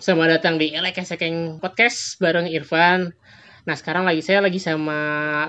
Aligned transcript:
Selamat 0.00 0.40
datang 0.40 0.56
di 0.56 0.72
Elek 0.72 0.96
Sekeng 1.04 1.60
Podcast 1.60 2.16
bareng 2.24 2.48
Irfan. 2.48 3.12
Nah 3.68 3.76
sekarang 3.76 4.08
lagi 4.08 4.24
saya 4.24 4.40
lagi 4.40 4.56
sama 4.56 4.96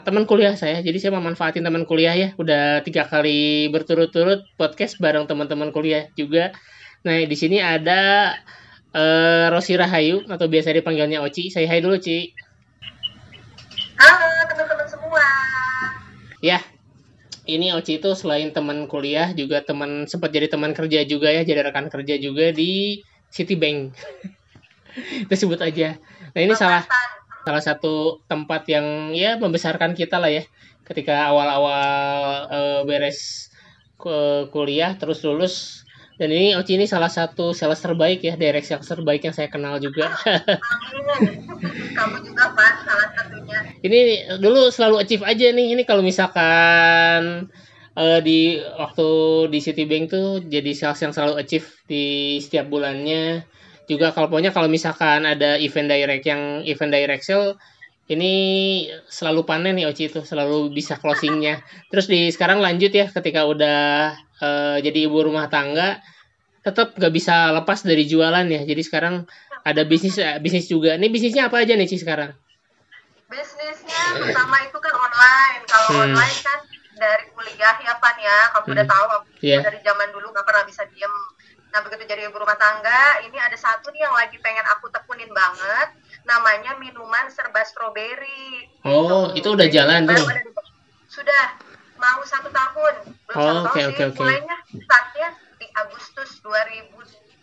teman 0.04 0.28
kuliah 0.28 0.60
saya, 0.60 0.84
jadi 0.84 1.00
saya 1.00 1.16
mau 1.16 1.24
manfaatin 1.24 1.64
teman 1.64 1.88
kuliah 1.88 2.12
ya. 2.12 2.36
Udah 2.36 2.84
tiga 2.84 3.08
kali 3.08 3.72
berturut-turut 3.72 4.44
podcast 4.60 5.00
bareng 5.00 5.24
teman-teman 5.24 5.72
kuliah 5.72 6.12
juga. 6.20 6.52
Nah 7.08 7.24
di 7.24 7.32
sini 7.40 7.64
ada 7.64 8.36
uh, 8.92 9.56
Rosi 9.56 9.80
Rahayu 9.80 10.28
atau 10.28 10.52
biasa 10.52 10.76
dipanggilnya 10.76 11.24
Oci. 11.24 11.48
Saya 11.48 11.72
hai 11.72 11.80
dulu 11.80 11.96
Ci. 11.96 12.36
Halo 14.04 14.52
teman-teman 14.52 14.88
semua. 14.92 15.24
Ya, 16.44 16.60
ini 17.48 17.72
Oci 17.72 18.04
itu 18.04 18.12
selain 18.20 18.52
teman 18.52 18.92
kuliah 18.92 19.32
juga 19.32 19.64
teman 19.64 20.12
sempat 20.12 20.36
jadi 20.36 20.52
teman 20.52 20.76
kerja 20.76 21.08
juga 21.08 21.32
ya, 21.32 21.48
jadi 21.48 21.72
rekan 21.72 21.88
kerja 21.88 22.20
juga 22.20 22.52
di 22.52 23.00
Citibank. 23.32 23.96
Kita 24.96 25.36
sebut 25.36 25.60
aja. 25.62 25.98
Nah, 26.36 26.42
ini 26.42 26.54
salah 26.56 26.84
salah 27.42 27.64
satu 27.64 28.22
tempat 28.30 28.70
yang 28.70 29.16
ya 29.18 29.40
membesarkan 29.40 29.98
kita 29.98 30.22
lah 30.22 30.30
ya. 30.30 30.44
Ketika 30.86 31.32
awal-awal 31.32 31.88
uh, 32.52 32.82
beres 32.84 33.50
kuliah 34.50 34.98
terus 34.98 35.22
lulus 35.22 35.86
dan 36.22 36.30
ini 36.30 36.54
Oci 36.54 36.78
ini 36.78 36.86
salah 36.86 37.10
satu 37.10 37.50
sales 37.50 37.82
terbaik 37.82 38.22
ya, 38.22 38.38
direct 38.38 38.70
sales 38.70 38.86
terbaik 38.86 39.26
yang 39.26 39.34
saya 39.34 39.50
kenal 39.50 39.82
juga. 39.82 40.14
Kamu 41.98 42.18
juga 42.22 42.54
Pak, 42.54 42.74
salah 42.86 43.10
satunya. 43.18 43.58
Ini 43.82 44.00
dulu 44.38 44.70
selalu 44.70 45.02
achieve 45.02 45.26
aja 45.26 45.50
nih. 45.50 45.74
Ini 45.74 45.82
kalau 45.82 46.06
misalkan 46.06 47.50
uh, 47.98 48.20
di 48.22 48.62
waktu 48.62 49.10
di 49.50 49.60
Citibank 49.66 50.14
tuh 50.14 50.46
jadi 50.46 50.72
sales 50.78 51.02
yang 51.02 51.10
selalu 51.10 51.42
achieve 51.42 51.66
di 51.90 52.38
setiap 52.38 52.70
bulannya 52.70 53.42
juga 53.92 54.16
kalau 54.16 54.32
pokoknya 54.32 54.56
kalau 54.56 54.72
misalkan 54.72 55.28
ada 55.28 55.60
event 55.60 55.92
direct 55.92 56.24
yang 56.24 56.64
event 56.64 56.92
direct 56.96 57.28
sale 57.28 57.60
ini 58.12 58.34
selalu 59.08 59.48
panen 59.48 59.80
nih 59.80 59.88
Oci 59.88 60.12
itu 60.12 60.20
selalu 60.28 60.76
bisa 60.76 61.00
closingnya. 61.00 61.64
Terus 61.88 62.12
di 62.12 62.28
sekarang 62.28 62.60
lanjut 62.60 62.92
ya 62.92 63.08
ketika 63.08 63.48
udah 63.48 64.12
uh, 64.44 64.78
jadi 64.84 65.08
ibu 65.08 65.24
rumah 65.24 65.48
tangga 65.48 66.04
tetap 66.62 66.94
nggak 67.00 67.14
bisa 67.14 67.56
lepas 67.56 67.88
dari 67.88 68.04
jualan 68.04 68.44
ya. 68.52 68.68
Jadi 68.68 68.82
sekarang 68.84 69.24
ada 69.64 69.88
bisnis 69.88 70.20
uh, 70.20 70.44
bisnis 70.44 70.68
juga. 70.68 71.00
Ini 71.00 71.08
bisnisnya 71.08 71.48
apa 71.48 71.64
aja 71.64 71.72
nih 71.80 71.88
Ci 71.88 72.04
sekarang? 72.04 72.36
Bisnisnya 73.32 74.04
pertama 74.20 74.60
itu 74.60 74.78
kan 74.84 74.94
online. 74.98 75.62
Kalau 75.72 75.88
hmm. 75.96 76.04
online 76.12 76.38
kan 76.44 76.60
dari 77.00 77.26
kuliah 77.32 77.76
ya 77.80 77.96
Pan 77.96 78.18
ya. 78.20 78.40
Kamu 78.52 78.66
hmm. 78.68 78.74
udah 78.76 78.86
tahu 78.92 79.06
yeah. 79.40 79.64
dari 79.64 79.80
zaman 79.88 80.12
dulu 80.12 80.36
nggak 80.36 80.44
pernah 80.44 80.68
bisa 80.68 80.84
diem 80.92 81.14
Nah 81.72 81.80
begitu 81.88 82.04
jadi 82.04 82.28
ibu 82.28 82.36
rumah 82.36 82.60
tangga, 82.60 83.24
ini 83.24 83.40
ada 83.40 83.56
satu 83.56 83.96
nih 83.96 84.04
yang 84.04 84.16
lagi 84.16 84.36
pengen 84.44 84.68
aku 84.76 84.92
tekunin 84.92 85.32
banget, 85.32 85.96
namanya 86.28 86.76
minuman 86.76 87.32
serba 87.32 87.64
stroberi. 87.64 88.68
Oh, 88.84 89.32
gitu. 89.32 89.40
itu 89.40 89.48
udah 89.56 89.68
jalan 89.72 90.04
tuh. 90.04 90.28
Sudah 91.08 91.56
mau 91.96 92.20
satu 92.28 92.52
tahun, 92.52 93.16
belum 93.28 93.40
oh, 93.40 93.48
satu 93.64 93.72
okay, 93.72 93.84
okay, 93.88 94.06
okay. 94.12 94.20
Mulainya 94.20 94.58
startnya 94.68 95.30
di 95.64 95.68
Agustus 95.80 96.44
2020 96.44 97.40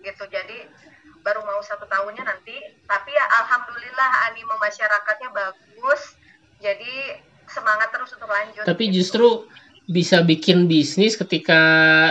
gitu. 0.00 0.24
Jadi 0.32 0.58
baru 1.20 1.44
mau 1.44 1.60
satu 1.60 1.84
tahunnya 1.84 2.24
nanti. 2.24 2.56
Tapi 2.88 3.10
ya 3.12 3.24
alhamdulillah 3.44 4.10
animo 4.32 4.56
masyarakatnya 4.56 5.28
bagus. 5.36 6.16
Jadi 6.64 7.20
semangat 7.44 7.92
terus 7.92 8.08
untuk 8.16 8.30
lanjut. 8.30 8.64
Tapi 8.64 8.84
gitu. 8.88 9.04
justru 9.04 9.28
bisa 9.86 10.26
bikin 10.26 10.66
bisnis 10.66 11.14
ketika 11.14 11.60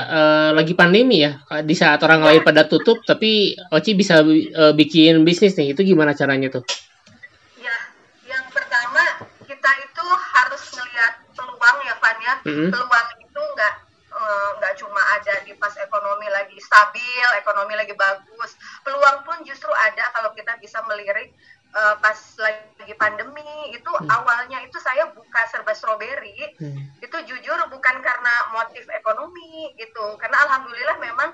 uh, 0.08 0.50
lagi 0.56 0.72
pandemi 0.72 1.28
ya 1.28 1.44
di 1.60 1.76
saat 1.76 2.00
orang 2.08 2.24
lain 2.24 2.42
pada 2.42 2.64
tutup 2.72 3.04
tapi 3.04 3.52
Oci 3.76 3.92
bisa 4.00 4.24
uh, 4.24 4.72
bikin 4.72 5.28
bisnis 5.28 5.60
nih 5.60 5.76
itu 5.76 5.84
gimana 5.84 6.16
caranya 6.16 6.48
tuh? 6.48 6.64
Ya, 7.60 7.76
yang 8.32 8.48
pertama 8.48 9.28
kita 9.44 9.72
itu 9.84 10.06
harus 10.08 10.64
melihat 10.72 11.14
peluang 11.36 11.78
ya 11.84 11.96
Van 12.00 12.18
ya. 12.24 12.34
Mm-hmm. 12.48 12.70
Peluang 12.72 13.08
itu 13.20 13.42
nggak 13.44 13.74
eh, 14.16 14.50
nggak 14.56 14.74
uh, 14.74 14.78
cuma 14.80 15.02
ada 15.20 15.34
di 15.44 15.52
pas 15.60 15.76
ekonomi 15.76 16.32
lagi 16.32 16.56
stabil, 16.64 17.28
ekonomi 17.44 17.76
lagi 17.76 17.92
bagus. 18.00 18.56
Peluang 18.88 19.28
pun 19.28 19.44
justru 19.44 19.70
ada 19.76 20.16
kalau 20.16 20.32
kita 20.32 20.56
bisa 20.64 20.80
melirik 20.88 21.36
uh, 21.76 21.96
pas 22.00 22.18
lagi 22.40 22.96
pandemi 22.96 23.76
itu 23.76 23.92
hmm. 23.92 24.08
awalnya 24.08 24.64
itu 24.64 24.80
saya 24.80 25.12
buka 25.12 25.42
serba 25.52 25.76
stroberi. 25.76 26.56
Hmm. 26.58 26.88
itu 27.04 27.18
jujur 27.28 27.60
bukan 27.70 27.96
karena 28.02 28.34
motif 28.56 28.88
ekonomi 28.90 29.76
gitu. 29.76 30.16
Karena 30.18 30.48
alhamdulillah 30.48 30.98
memang 31.04 31.30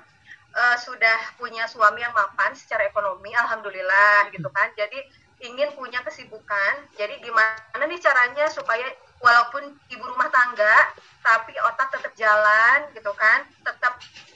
uh, 0.57 0.77
sudah 0.81 1.37
punya 1.37 1.69
suami 1.69 2.01
yang 2.01 2.11
mapan 2.11 2.51
secara 2.57 2.89
ekonomi 2.89 3.31
alhamdulillah 3.37 4.33
gitu 4.33 4.49
kan. 4.51 4.73
Jadi 4.75 4.99
ingin 5.41 5.73
punya 5.77 6.01
kesibukan. 6.05 6.73
Jadi 6.97 7.21
gimana 7.21 7.83
nih 7.85 8.01
caranya 8.01 8.45
supaya 8.49 8.85
walaupun 9.21 9.77
ibu 9.93 10.03
rumah 10.03 10.27
tangga 10.33 10.91
tapi 11.21 11.53
otak 11.69 11.93
tetap 11.93 12.13
jalan 12.17 12.89
gitu 12.97 13.13
kan 13.13 13.45
tetap 13.61 14.01
tetap 14.01 14.30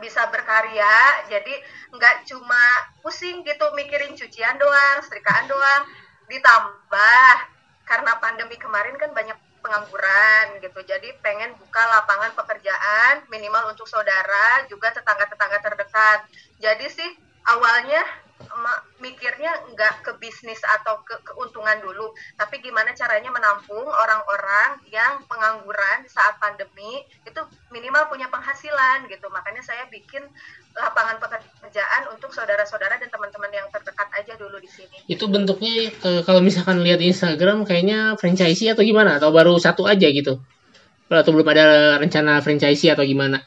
bisa 0.00 0.26
berkarya 0.30 1.26
jadi 1.30 1.54
nggak 1.94 2.26
cuma 2.30 2.64
pusing 3.02 3.42
gitu 3.42 3.66
mikirin 3.74 4.14
cucian 4.14 4.56
doang 4.58 4.98
setrikaan 5.04 5.46
doang 5.50 5.82
ditambah 6.28 7.34
karena 7.88 8.12
pandemi 8.20 8.56
kemarin 8.60 8.94
kan 9.00 9.10
banyak 9.16 9.36
pengangguran 9.58 10.62
gitu 10.62 10.80
jadi 10.86 11.08
pengen 11.20 11.52
buka 11.58 11.82
lapangan 11.82 12.32
pekerjaan 12.32 13.26
minimal 13.28 13.74
untuk 13.74 13.84
saudara 13.90 14.64
juga 14.70 14.94
tetangga-tetangga 14.94 15.58
terdekat. 15.60 16.20
Jadi 16.62 16.86
sih 16.88 17.10
awalnya 17.48 18.00
mikirnya 18.98 19.50
nggak 19.74 20.02
ke 20.02 20.12
bisnis 20.18 20.58
atau 20.78 21.02
ke 21.06 21.14
keuntungan 21.22 21.78
dulu, 21.82 22.14
tapi 22.34 22.58
gimana 22.58 22.90
caranya 22.94 23.30
menampung 23.30 23.86
orang-orang 23.86 24.82
yang 24.90 25.22
pengangguran 25.26 26.06
saat 26.10 26.38
pandemi 26.42 27.02
itu 27.22 27.40
minimal 27.70 28.10
punya 28.10 28.26
penghasilan 28.30 29.06
gitu. 29.06 29.26
Makanya 29.30 29.62
saya 29.62 29.86
bikin 29.90 30.22
lapangan 30.74 31.18
pekerjaan 31.18 32.10
untuk 32.14 32.30
saudara-saudara 32.34 32.98
dan 32.98 33.10
teman-teman 33.10 33.50
yang 33.50 33.66
terdekat 33.70 34.08
aja 34.14 34.34
dulu 34.38 34.58
di 34.62 34.70
sini. 34.70 34.98
Itu 35.10 35.30
bentuknya 35.30 35.94
kalau 36.26 36.42
misalkan 36.42 36.82
lihat 36.82 37.02
Instagram 37.02 37.66
kayaknya 37.66 38.18
franchise 38.18 38.62
atau 38.70 38.82
gimana 38.82 39.18
atau 39.22 39.30
baru 39.30 39.58
satu 39.58 39.86
aja 39.86 40.06
gitu? 40.10 40.42
Atau 41.08 41.32
belum 41.32 41.48
ada 41.48 41.96
rencana 41.96 42.44
franchise 42.44 42.84
atau 42.90 43.02
gimana? 43.06 43.40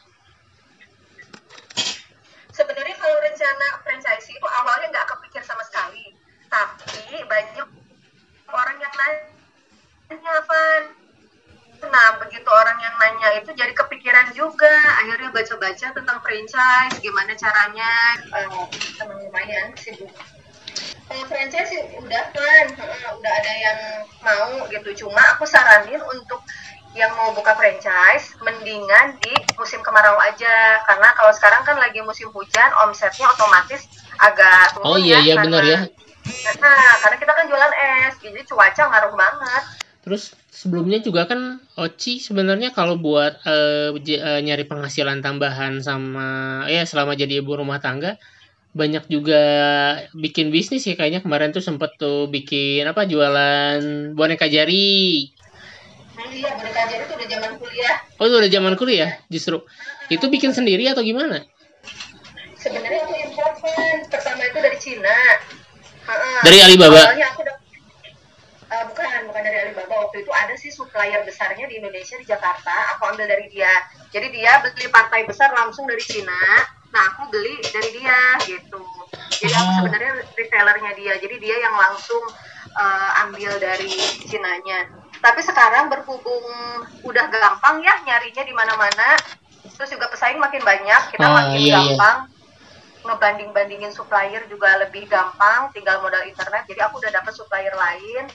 banyak 7.31 7.67
orang 8.51 8.77
yang 8.83 8.93
nanya 8.99 10.35
Van 10.43 10.83
nah 11.81 12.19
begitu 12.21 12.45
orang 12.45 12.77
yang 12.83 12.90
nanya 13.01 13.41
itu 13.41 13.49
jadi 13.57 13.73
kepikiran 13.73 14.37
juga. 14.37 14.69
Akhirnya 15.01 15.33
baca-baca 15.33 15.87
tentang 15.97 16.17
franchise 16.21 16.95
gimana 17.01 17.33
caranya. 17.33 17.91
Uh, 18.29 18.69
lumayan 19.09 19.73
sibuk 19.73 20.13
kalau 21.11 21.27
franchise 21.27 21.67
sih 21.67 21.81
udah 21.99 22.23
kan 22.31 22.65
uh, 22.79 23.09
udah 23.19 23.31
ada 23.43 23.53
yang 23.59 23.79
mau 24.23 24.51
gitu. 24.71 24.89
Cuma 25.05 25.19
aku 25.35 25.43
saranin 25.43 25.99
untuk 25.99 26.39
yang 26.95 27.11
mau 27.15 27.31
buka 27.35 27.55
franchise 27.55 28.35
mendingan 28.39 29.19
di 29.19 29.35
musim 29.59 29.83
kemarau 29.83 30.15
aja. 30.23 30.79
Karena 30.87 31.11
kalau 31.19 31.35
sekarang 31.35 31.67
kan 31.67 31.75
lagi 31.83 31.99
musim 31.99 32.31
hujan 32.31 32.71
omsetnya 32.87 33.27
otomatis 33.27 33.91
agak 34.23 34.71
turun 34.75 34.87
oh 34.87 34.97
iya 34.99 35.19
ya, 35.19 35.35
iya 35.35 35.35
benar 35.43 35.63
ya. 35.67 35.79
Nah, 36.61 36.91
karena 37.01 37.17
kita 37.17 37.33
kan 37.33 37.45
jualan 37.49 37.73
es, 37.73 38.13
jadi 38.21 38.39
cuaca 38.45 38.83
ngaruh 38.87 39.13
banget. 39.17 39.63
Terus 40.01 40.33
sebelumnya 40.49 40.97
juga 40.97 41.29
kan 41.29 41.61
Oci 41.77 42.17
sebenarnya 42.17 42.73
kalau 42.73 42.97
buat 42.97 43.37
uh, 43.45 43.93
nyari 44.41 44.65
penghasilan 44.65 45.21
tambahan 45.21 45.77
sama 45.85 46.65
ya 46.65 46.81
selama 46.89 47.13
jadi 47.13 47.45
ibu 47.45 47.53
rumah 47.53 47.77
tangga 47.77 48.17
banyak 48.71 49.03
juga 49.11 49.43
bikin 50.15 50.47
bisnis 50.49 50.87
ya 50.87 50.95
kayaknya 50.95 51.19
kemarin 51.19 51.51
tuh 51.51 51.59
sempet 51.59 51.99
tuh 51.99 52.31
bikin 52.31 52.87
apa 52.87 53.03
jualan 53.03 54.15
boneka 54.15 54.47
jari. 54.47 55.27
Iya 56.17 56.49
boneka 56.55 56.81
jari 56.87 57.03
itu 57.03 57.13
udah 57.13 57.27
zaman 57.27 57.51
kuliah. 57.59 57.95
Oh 58.17 58.25
itu 58.25 58.35
udah 58.39 58.51
zaman 58.51 58.73
kuliah 58.79 59.11
justru. 59.27 59.59
Itu 60.07 60.31
bikin 60.31 60.55
sendiri 60.55 60.87
atau 60.87 61.03
gimana? 61.03 61.43
Sebenarnya 62.57 63.05
aku 63.05 63.13
import 63.21 63.53
pertama 64.07 64.41
itu 64.49 64.57
dari 64.63 64.77
Cina 64.79 65.17
dari 66.41 66.57
Alibaba. 66.63 67.11
Awalnya 67.11 67.27
aku 67.35 67.41
uh, 67.43 67.50
bukan 69.21 69.37
bukan 69.37 69.41
dari 69.45 69.57
Alibaba. 69.69 69.93
Waktu 70.09 70.25
itu 70.25 70.31
ada 70.33 70.53
sih 70.57 70.73
supplier 70.73 71.21
besarnya 71.21 71.69
di 71.69 71.77
Indonesia 71.77 72.17
di 72.17 72.25
Jakarta. 72.25 72.97
Aku 72.97 73.13
ambil 73.13 73.29
dari 73.29 73.45
dia. 73.53 73.69
Jadi 74.09 74.33
dia 74.33 74.57
beli 74.65 74.89
partai 74.89 75.29
besar 75.29 75.53
langsung 75.53 75.85
dari 75.85 76.01
Cina. 76.01 76.65
Nah 76.89 77.03
aku 77.13 77.29
beli 77.29 77.61
dari 77.69 77.89
dia 78.01 78.17
gitu. 78.49 78.81
Jadi 79.37 79.53
aku 79.53 79.69
oh. 79.69 79.75
sebenarnya 79.85 80.11
retailernya 80.33 80.91
dia. 80.97 81.13
Jadi 81.21 81.35
dia 81.37 81.55
yang 81.61 81.75
langsung 81.77 82.23
uh, 82.73 83.21
ambil 83.29 83.53
dari 83.61 83.93
Cinanya. 84.25 84.89
Tapi 85.21 85.45
sekarang 85.45 85.93
berhubung 85.93 86.41
udah 87.05 87.25
gampang 87.29 87.85
ya 87.85 87.93
nyarinya 88.01 88.41
di 88.41 88.53
mana-mana 88.57 89.21
terus 89.77 89.93
juga 89.93 90.09
pesaing 90.09 90.41
makin 90.41 90.61
banyak 90.61 91.01
kita 91.13 91.25
oh, 91.25 91.33
makin 91.37 91.57
iya, 91.57 91.69
iya. 91.69 91.73
gampang 91.77 92.17
iya 92.25 92.39
ngebanding-bandingin 93.01 93.89
supplier 93.89 94.45
juga 94.45 94.77
lebih 94.77 95.09
gampang, 95.09 95.73
tinggal 95.73 96.05
modal 96.05 96.21
internet. 96.21 96.69
Jadi 96.69 96.85
aku 96.85 97.01
udah 97.01 97.09
dapat 97.09 97.33
supplier 97.33 97.73
lain 97.73 98.29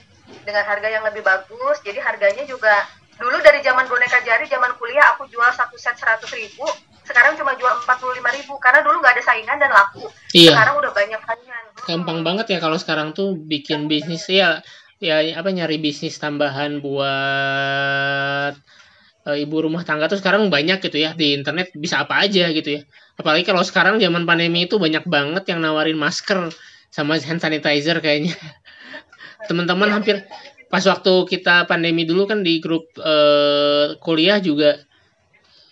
dengan 0.45 0.63
harga 0.63 0.87
yang 0.87 1.03
lebih 1.07 1.23
bagus. 1.23 1.79
Jadi 1.83 1.99
harganya 1.99 2.43
juga 2.47 2.85
dulu 3.17 3.37
dari 3.41 3.59
zaman 3.65 3.89
boneka 3.89 4.21
jari, 4.21 4.45
zaman 4.45 4.77
kuliah 4.77 5.17
aku 5.17 5.25
jual 5.27 5.49
satu 5.49 5.73
set 5.75 5.97
seratus 5.97 6.29
ribu, 6.37 6.69
sekarang 7.01 7.33
cuma 7.33 7.57
jual 7.57 7.73
empat 7.81 7.97
puluh 7.97 8.13
lima 8.13 8.29
ribu 8.29 8.61
karena 8.61 8.85
dulu 8.85 9.01
nggak 9.01 9.17
ada 9.17 9.23
saingan 9.25 9.57
dan 9.57 9.71
laku. 9.73 10.05
Iya. 10.37 10.53
Sekarang 10.53 10.75
udah 10.77 10.91
banyak 10.93 11.21
saingan. 11.25 11.63
Gampang 11.87 12.19
hmm. 12.21 12.27
banget 12.27 12.45
ya 12.53 12.59
kalau 12.61 12.77
sekarang 12.77 13.17
tuh 13.17 13.33
bikin 13.33 13.89
bisnis 13.89 14.27
ya 14.29 14.61
ya 14.97 15.21
apa 15.37 15.53
nyari 15.53 15.77
bisnis 15.77 16.17
tambahan 16.17 16.81
buat 16.81 18.53
uh, 19.29 19.37
ibu 19.37 19.55
rumah 19.61 19.85
tangga 19.85 20.09
tuh 20.09 20.17
sekarang 20.17 20.49
banyak 20.49 20.81
gitu 20.81 20.97
ya 20.97 21.13
di 21.13 21.37
internet 21.37 21.69
bisa 21.77 22.01
apa 22.01 22.25
aja 22.25 22.49
gitu 22.49 22.81
ya 22.81 22.81
apalagi 23.13 23.45
kalau 23.45 23.61
sekarang 23.61 24.01
zaman 24.01 24.25
pandemi 24.25 24.65
itu 24.65 24.81
banyak 24.81 25.05
banget 25.05 25.43
yang 25.53 25.61
nawarin 25.61 26.01
masker 26.01 26.49
sama 26.89 27.21
hand 27.21 27.37
sanitizer 27.37 28.01
kayaknya 28.01 28.33
teman-teman 29.45 29.93
hampir 29.93 30.25
pas 30.67 30.83
waktu 30.83 31.13
kita 31.29 31.69
pandemi 31.69 32.03
dulu 32.03 32.25
kan 32.25 32.41
di 32.41 32.59
grup 32.59 32.89
uh, 32.97 33.95
kuliah 34.01 34.41
juga 34.41 34.87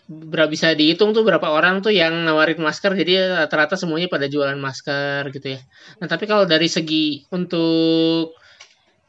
berapa 0.06 0.45
bisa 0.45 0.77
dihitung 0.77 1.17
tuh 1.17 1.25
berapa 1.25 1.50
orang 1.50 1.81
tuh 1.81 1.89
yang 1.89 2.13
nawarin 2.25 2.62
masker. 2.62 2.94
Jadi 2.94 3.17
rata-rata 3.17 3.73
semuanya 3.73 4.06
pada 4.06 4.29
jualan 4.29 4.57
masker 4.57 5.33
gitu 5.33 5.57
ya. 5.57 5.59
Nah 6.01 6.06
tapi 6.06 6.29
kalau 6.29 6.45
dari 6.45 6.69
segi 6.69 7.25
untuk 7.33 8.38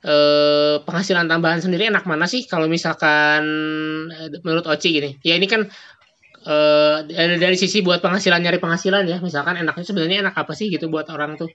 eh, 0.00 0.76
penghasilan 0.80 1.28
tambahan 1.28 1.60
sendiri 1.60 1.92
enak 1.92 2.08
mana 2.08 2.24
sih? 2.24 2.48
Kalau 2.48 2.64
misalkan 2.64 3.44
eh, 4.08 4.40
menurut 4.40 4.64
Oci 4.64 4.88
gini 4.88 5.20
ya 5.20 5.36
ini 5.36 5.44
kan 5.44 5.68
eh, 6.48 6.96
dari, 7.04 7.36
dari 7.36 7.56
sisi 7.60 7.84
buat 7.84 8.00
penghasilan 8.00 8.40
nyari 8.40 8.56
penghasilan 8.56 9.04
ya. 9.04 9.20
Misalkan 9.20 9.60
enaknya 9.60 9.84
sebenarnya 9.84 10.18
enak 10.24 10.34
apa 10.36 10.56
sih 10.56 10.72
gitu 10.72 10.88
buat 10.88 11.12
orang 11.12 11.36
tuh? 11.36 11.52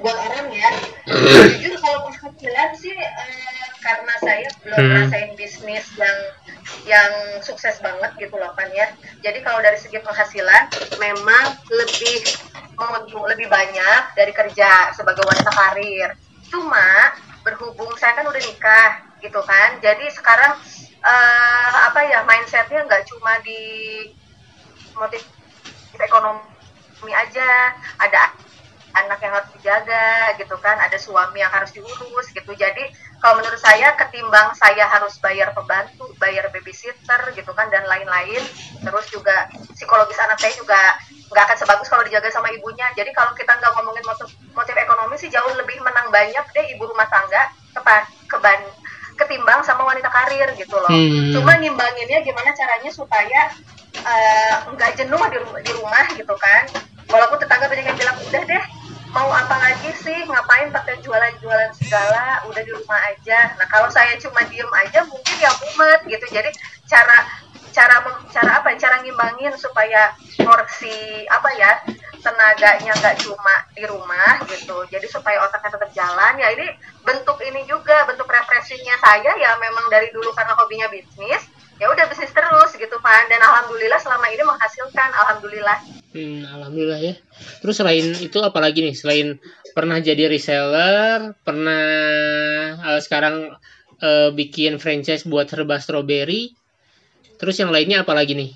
Buat 0.00 0.16
orang 0.16 0.48
ya 0.48 0.68
jujur 1.06 1.74
kalau 1.78 2.10
penghasilan 2.10 2.70
sih 2.74 2.90
eh, 2.90 3.66
karena 3.78 4.14
saya 4.18 4.48
belum 4.66 4.78
hmm. 4.82 4.94
rasain 4.98 5.30
bisnis 5.38 5.86
yang 5.94 6.18
yang 6.82 7.12
sukses 7.46 7.78
banget 7.78 8.10
gitu 8.18 8.34
loh 8.34 8.50
kan 8.58 8.66
ya. 8.74 8.90
Jadi 9.22 9.38
kalau 9.46 9.62
dari 9.62 9.78
segi 9.78 10.02
penghasilan 10.02 10.66
memang 10.98 11.44
lebih 11.70 12.18
lebih 13.30 13.46
banyak 13.48 14.02
dari 14.18 14.32
kerja 14.34 14.90
sebagai 14.98 15.22
wanita 15.22 15.50
karir. 15.54 16.10
Cuma 16.50 17.14
berhubung 17.46 17.94
saya 17.94 18.18
kan 18.18 18.26
udah 18.26 18.42
nikah 18.42 18.90
gitu 19.22 19.40
kan. 19.46 19.78
Jadi 19.78 20.10
sekarang 20.10 20.58
uh, 21.06 21.74
apa 21.86 22.02
ya 22.02 22.26
mindsetnya 22.26 22.82
nggak 22.82 23.06
cuma 23.06 23.38
di 23.46 23.62
motif 24.98 25.22
ekonomi 26.02 27.12
aja. 27.14 27.78
Ada 28.02 28.45
anak 29.04 29.18
yang 29.20 29.32
harus 29.36 29.50
dijaga 29.58 30.36
gitu 30.40 30.56
kan. 30.62 30.80
Ada 30.80 30.96
suami 30.96 31.44
yang 31.44 31.52
harus 31.52 31.72
diurus 31.76 32.32
gitu. 32.32 32.52
Jadi 32.56 32.88
kalau 33.20 33.40
menurut 33.40 33.60
saya 33.60 33.96
ketimbang 33.96 34.52
saya 34.54 34.84
harus 34.86 35.16
bayar 35.18 35.50
pembantu 35.56 36.06
bayar 36.20 36.46
babysitter 36.52 37.20
gitu 37.32 37.50
kan 37.56 37.66
dan 37.72 37.82
lain-lain 37.88 38.42
terus 38.84 39.06
juga 39.08 39.48
psikologis 39.72 40.20
anak 40.20 40.36
saya 40.38 40.52
juga 40.54 40.78
nggak 41.26 41.42
akan 41.42 41.58
sebagus 41.58 41.88
kalau 41.90 42.04
dijaga 42.06 42.30
sama 42.30 42.52
ibunya. 42.54 42.86
Jadi 42.94 43.10
kalau 43.10 43.34
kita 43.34 43.50
nggak 43.58 43.72
ngomongin 43.74 44.04
motif, 44.06 44.30
motif 44.54 44.74
ekonomi 44.78 45.16
sih 45.18 45.32
jauh 45.32 45.52
lebih 45.58 45.80
menang 45.82 46.08
banyak 46.12 46.44
deh 46.54 46.66
ibu 46.76 46.86
rumah 46.86 47.08
tangga 47.10 47.50
kepan 47.74 48.02
keban 48.30 48.60
ketimbang 49.16 49.64
sama 49.64 49.82
wanita 49.88 50.12
karir 50.12 50.52
gitu 50.60 50.76
loh. 50.76 50.92
Hmm. 50.92 51.32
cuma 51.32 51.56
nimbanginnya 51.56 52.20
gimana 52.20 52.52
caranya 52.52 52.90
supaya 52.92 53.48
uh, 54.04 54.54
nggak 54.76 54.92
jenuh 55.00 55.18
di, 55.32 55.38
di 55.66 55.72
rumah 55.74 56.04
gitu 56.14 56.34
kan. 56.36 56.68
Walaupun 57.06 57.38
tetangga 57.38 57.70
banyak 57.70 57.86
yang 57.86 57.98
bilang 57.98 58.16
udah 58.18 58.42
deh 58.44 58.62
mau 59.16 59.32
apa 59.32 59.56
lagi 59.56 59.88
sih? 60.04 60.28
Ngapain 60.28 60.68
pakai 60.68 61.00
jualan-jualan 61.00 61.72
segala? 61.80 62.44
Udah 62.52 62.60
di 62.60 62.68
rumah 62.68 63.00
aja. 63.08 63.56
Nah 63.56 63.64
kalau 63.72 63.88
saya 63.88 64.12
cuma 64.20 64.44
diem 64.44 64.68
aja 64.76 65.08
mungkin 65.08 65.36
ya 65.40 65.48
mumet 65.56 66.04
gitu. 66.04 66.26
Jadi 66.28 66.52
cara 66.84 67.24
cara 67.72 67.96
cara 68.28 68.60
apa 68.60 68.76
cara 68.76 69.00
ngimbangin 69.00 69.56
supaya 69.56 70.12
porsi 70.36 71.24
apa 71.32 71.48
ya 71.56 71.72
tenaganya 72.20 72.92
nggak 72.92 73.16
cuma 73.24 73.54
di 73.72 73.88
rumah 73.88 74.44
gitu. 74.52 74.84
Jadi 74.92 75.08
supaya 75.08 75.40
otaknya 75.48 75.80
tetap 75.80 75.90
jalan. 75.96 76.36
Ya 76.36 76.52
ini 76.52 76.68
bentuk 77.00 77.40
ini 77.40 77.64
juga 77.64 78.04
bentuk 78.04 78.28
refreshingnya 78.28 79.00
saya. 79.00 79.32
Ya 79.40 79.56
memang 79.56 79.88
dari 79.88 80.12
dulu 80.12 80.28
karena 80.36 80.52
hobinya 80.60 80.92
bisnis 80.92 81.55
ya 81.76 81.86
udah 81.92 82.04
bisnis 82.08 82.32
terus 82.32 82.70
gitu 82.72 82.96
kan 83.04 83.22
dan 83.28 83.40
alhamdulillah 83.44 84.00
selama 84.00 84.26
ini 84.32 84.42
menghasilkan 84.44 85.10
alhamdulillah. 85.12 85.78
Hmm, 86.16 86.42
alhamdulillah 86.48 87.00
ya. 87.04 87.14
Terus 87.60 87.76
selain 87.76 88.16
itu 88.16 88.38
apalagi 88.40 88.80
nih? 88.80 88.96
Selain 88.96 89.36
pernah 89.76 90.00
jadi 90.00 90.32
reseller 90.32 91.36
pernah 91.44 91.84
uh, 92.80 93.00
sekarang 93.04 93.52
uh, 94.00 94.28
bikin 94.32 94.80
franchise 94.80 95.28
buat 95.28 95.52
serba 95.52 95.76
strawberry. 95.76 96.56
Terus 97.36 97.60
yang 97.60 97.68
lainnya 97.68 98.00
apalagi 98.08 98.32
nih? 98.32 98.50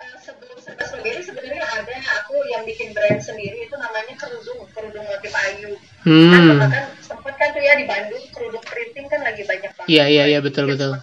Uh, 0.00 0.16
sebelum 0.24 0.56
serba 0.56 0.88
strawberry 0.88 1.20
sebenarnya 1.20 1.64
ada 1.68 1.96
aku 2.24 2.40
yang 2.48 2.64
bikin 2.64 2.96
brand 2.96 3.20
sendiri 3.20 3.68
itu 3.68 3.76
namanya 3.76 4.16
kerudung 4.16 4.64
kerudung 4.72 5.04
motif 5.04 5.32
ayu. 5.36 5.76
Hmm. 6.02 6.32
kan 6.32 6.42
kan 6.66 6.70
sempat 7.04 7.34
kan 7.36 7.52
tuh 7.52 7.60
ya 7.60 7.76
di 7.76 7.84
Bandung 7.84 8.24
kerudung 8.32 8.64
printing 8.64 9.06
kan 9.12 9.20
lagi 9.20 9.44
banyak 9.44 9.70
banget. 9.76 9.92
Iya 9.92 10.04
iya 10.08 10.24
iya 10.32 10.40
betul 10.40 10.72
betul 10.72 10.96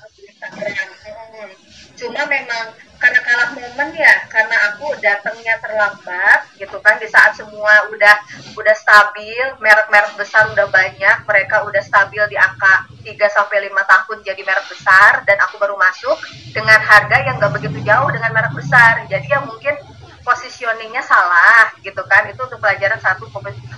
cuma 2.00 2.24
memang 2.32 2.72
karena 3.00 3.20
kalah 3.24 3.50
momen 3.56 3.90
ya 3.96 4.28
karena 4.28 4.56
aku 4.72 4.92
datangnya 5.00 5.56
terlambat 5.64 6.40
gitu 6.60 6.80
kan 6.84 7.00
di 7.00 7.08
saat 7.08 7.36
semua 7.36 7.88
udah 7.92 8.16
udah 8.60 8.76
stabil 8.76 9.56
merek-merek 9.64 10.16
besar 10.20 10.52
udah 10.52 10.68
banyak 10.68 11.18
mereka 11.24 11.64
udah 11.64 11.80
stabil 11.80 12.20
di 12.28 12.36
angka 12.36 12.88
3 13.04 13.16
sampai 13.32 13.72
lima 13.72 13.84
tahun 13.88 14.20
jadi 14.24 14.42
merek 14.44 14.68
besar 14.68 15.24
dan 15.24 15.40
aku 15.44 15.56
baru 15.60 15.80
masuk 15.80 16.20
dengan 16.52 16.80
harga 16.84 17.18
yang 17.24 17.40
gak 17.40 17.56
begitu 17.56 17.80
jauh 17.88 18.10
dengan 18.12 18.32
merek 18.36 18.54
besar. 18.54 19.08
Jadi 19.08 19.28
ya 19.32 19.40
mungkin 19.44 19.76
positioningnya 20.22 21.02
salah 21.02 21.72
gitu 21.82 22.04
kan 22.06 22.28
itu 22.28 22.38
untuk 22.44 22.60
pelajaran 22.60 23.00
satu 23.00 23.32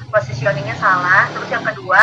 positioningnya 0.10 0.76
salah. 0.82 1.30
Terus 1.32 1.50
yang 1.54 1.64
kedua 1.64 2.02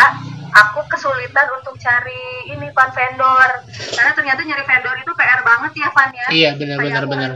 kesulitan 0.98 1.46
untuk 1.62 1.78
cari 1.78 2.50
ini 2.50 2.74
pan 2.74 2.90
vendor. 2.90 3.62
Karena 3.94 4.12
ternyata 4.18 4.42
nyari 4.42 4.64
vendor 4.66 4.96
itu 4.98 5.12
PR 5.14 5.40
banget 5.46 5.72
ya 5.78 5.88
Van 5.94 6.10
ya? 6.10 6.26
Iya 6.34 6.50
benar-benar 6.58 7.06
benar 7.06 7.32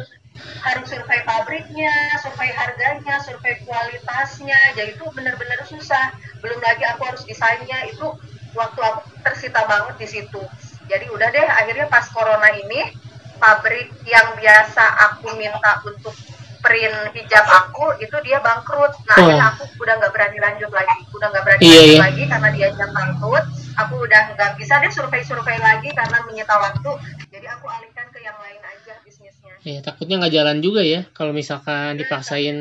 harus 0.63 0.87
survei 0.91 1.21
pabriknya, 1.27 2.19
survei 2.23 2.51
harganya, 2.55 3.19
survei 3.23 3.59
kualitasnya, 3.67 4.59
jadi 4.79 4.95
itu 4.95 5.05
benar-benar 5.15 5.67
susah. 5.67 6.15
Belum 6.39 6.59
lagi 6.63 6.87
aku 6.87 7.03
harus 7.07 7.23
desainnya. 7.27 7.91
Itu 7.91 8.15
waktu 8.55 8.81
aku 8.81 9.11
tersita 9.23 9.67
banget 9.67 9.95
di 9.99 10.09
situ. 10.09 10.43
Jadi 10.87 11.07
udah 11.11 11.29
deh 11.31 11.47
akhirnya 11.47 11.87
pas 11.91 12.07
corona 12.11 12.51
ini 12.55 12.95
pabrik 13.39 13.91
yang 14.07 14.39
biasa 14.39 14.83
aku 15.11 15.35
minta 15.35 15.83
untuk 15.83 16.15
print 16.63 16.99
hijab 17.13 17.45
aku 17.45 17.99
itu 17.99 18.17
dia 18.23 18.39
bangkrut. 18.39 18.95
Nah 19.11 19.17
oh. 19.19 19.27
akhirnya 19.27 19.47
aku 19.53 19.65
udah 19.83 19.95
nggak 19.99 20.13
berani 20.15 20.39
lanjut 20.39 20.71
lagi. 20.71 20.97
Udah 21.11 21.27
nggak 21.29 21.45
berani 21.45 21.63
iya, 21.67 21.75
lanjut 21.75 21.91
iya. 21.91 22.01
lagi 22.01 22.23
karena 22.31 22.49
dia 22.55 22.69
jam 22.79 22.91
bangkrut. 22.95 23.45
Aku 23.73 23.95
udah 23.99 24.23
nggak 24.39 24.51
bisa 24.57 24.75
deh 24.79 24.93
survei-survei 24.95 25.59
lagi 25.59 25.91
karena 25.91 26.19
menyita 26.25 26.55
waktu. 26.57 26.91
Jadi 27.29 27.47
aku 27.51 27.67
alihkan 27.67 28.07
ke 28.15 28.19
yang 28.23 28.39
lain 28.39 28.63
aja 28.63 28.95
bisnisnya. 29.03 29.55
Iya, 29.67 29.79
takutnya 29.83 30.23
nggak 30.23 30.35
jalan 30.35 30.59
juga 30.63 30.83
ya 30.87 31.05
kalau 31.13 31.35
misalkan 31.35 31.99
dipaksain 31.99 32.57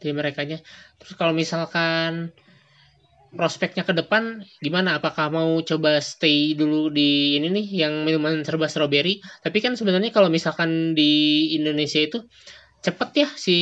di 0.00 0.10
mereka 0.16 0.42
nya. 0.48 0.58
Terus 0.98 1.14
kalau 1.14 1.36
misalkan 1.36 2.32
prospeknya 3.36 3.84
ke 3.84 3.92
depan 3.92 4.42
gimana? 4.64 4.96
Apakah 4.96 5.28
mau 5.28 5.60
coba 5.60 6.00
stay 6.00 6.56
dulu 6.56 6.88
di 6.88 7.36
ini 7.36 7.52
nih 7.52 7.66
yang 7.86 7.94
minuman 8.08 8.40
serba 8.42 8.66
strawberry 8.66 9.20
tapi 9.44 9.60
kan 9.60 9.76
sebenarnya 9.76 10.10
kalau 10.10 10.32
misalkan 10.32 10.96
di 10.96 11.52
Indonesia 11.54 12.00
itu 12.00 12.24
cepet 12.86 13.10
ya 13.26 13.28
si 13.34 13.58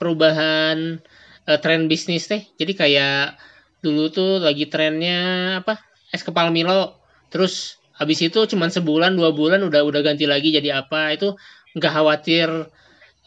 perubahan 0.00 1.04
uh, 1.44 1.58
tren 1.60 1.86
bisnis 1.86 2.24
teh. 2.24 2.48
Jadi 2.56 2.72
kayak 2.72 3.36
dulu 3.84 4.08
tuh 4.08 4.40
lagi 4.40 4.64
trennya 4.72 5.60
apa 5.60 5.76
es 6.08 6.24
kepal 6.24 6.48
Milo, 6.48 6.96
terus 7.28 7.76
habis 7.94 8.24
itu 8.24 8.40
cuman 8.48 8.72
sebulan 8.72 9.12
dua 9.14 9.30
bulan 9.36 9.60
udah 9.62 9.84
udah 9.84 10.00
ganti 10.02 10.24
lagi 10.24 10.50
jadi 10.50 10.82
apa 10.82 11.14
itu 11.14 11.36
nggak 11.78 11.92
khawatir 11.92 12.48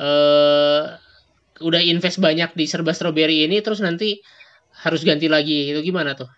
uh, 0.01 0.84
udah 1.62 1.82
invest 1.82 2.20
banyak 2.20 2.51
di 2.58 2.65
serba 2.67 2.91
strawberry 2.91 3.48
ini 3.48 3.63
terus 3.63 3.79
nanti 3.79 4.20
harus 4.84 5.01
ganti 5.06 5.29
lagi 5.29 5.74
itu 5.74 5.79
gimana 5.86 6.13
tuh? 6.17 6.29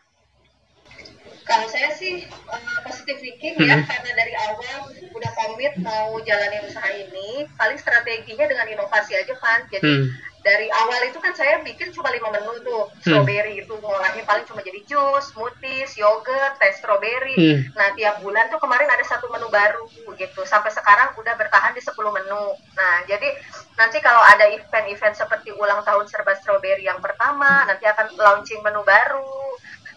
Kalau 1.47 1.65
saya 1.65 1.89
sih 1.95 2.27
uh, 2.27 2.79
positive 2.85 3.17
thinking 3.17 3.55
ya 3.57 3.81
hmm. 3.81 3.85
karena 3.87 4.11
dari 4.13 4.33
awal 4.37 4.98
komit 5.39 5.73
mau 5.79 6.19
jalanin 6.27 6.67
usaha 6.67 6.91
ini 6.91 7.47
paling 7.55 7.79
strateginya 7.79 8.43
dengan 8.43 8.67
inovasi 8.67 9.15
aja 9.15 9.31
kan 9.39 9.63
jadi 9.71 9.87
hmm. 9.87 10.07
dari 10.43 10.67
awal 10.67 11.01
itu 11.07 11.19
kan 11.23 11.31
saya 11.31 11.63
bikin 11.63 11.95
cuma 11.95 12.11
lima 12.11 12.27
menu 12.35 12.59
tuh 12.63 12.91
hmm. 12.91 12.99
strawberry 12.99 13.63
itu 13.63 13.73
ngolahnya 13.79 14.23
paling 14.27 14.43
cuma 14.43 14.59
jadi 14.59 14.79
jus, 14.89 15.23
smoothies, 15.29 15.93
yogurt, 16.01 16.57
teh 16.57 16.73
strawberry. 16.73 17.37
Hmm. 17.37 17.59
Nah 17.77 17.93
tiap 17.93 18.25
bulan 18.25 18.49
tuh 18.49 18.57
kemarin 18.57 18.89
ada 18.89 19.05
satu 19.05 19.29
menu 19.29 19.45
baru 19.53 19.85
gitu. 20.17 20.41
Sampai 20.49 20.73
sekarang 20.73 21.13
udah 21.13 21.37
bertahan 21.37 21.77
di 21.77 21.81
10 21.85 21.93
menu. 21.93 22.43
Nah 22.73 23.05
jadi 23.05 23.29
nanti 23.77 24.01
kalau 24.01 24.19
ada 24.25 24.49
event-event 24.49 25.13
seperti 25.13 25.53
ulang 25.53 25.85
tahun 25.85 26.09
serba 26.09 26.33
strawberry 26.41 26.89
yang 26.89 26.97
pertama, 26.97 27.69
nanti 27.69 27.85
akan 27.85 28.17
launching 28.17 28.65
menu 28.65 28.81
baru. 28.81 29.37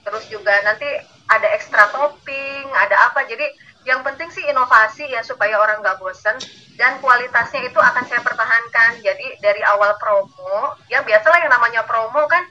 Terus 0.04 0.28
juga 0.28 0.52
nanti 0.66 0.86
ada 1.32 1.48
ekstra 1.56 1.88
topping, 1.88 2.68
ada 2.76 3.08
apa. 3.08 3.24
Jadi 3.24 3.71
yang 3.82 4.00
penting 4.06 4.30
sih 4.30 4.46
inovasi 4.46 5.10
ya 5.10 5.22
supaya 5.26 5.58
orang 5.58 5.82
nggak 5.82 5.98
bosen 5.98 6.38
dan 6.78 6.98
kualitasnya 7.02 7.66
itu 7.66 7.78
akan 7.78 8.04
saya 8.06 8.22
pertahankan. 8.22 9.02
Jadi 9.02 9.42
dari 9.42 9.62
awal 9.66 9.98
promo 9.98 10.78
ya 10.86 11.02
biasalah 11.02 11.42
yang 11.42 11.52
namanya 11.52 11.82
promo 11.82 12.24
kan 12.30 12.46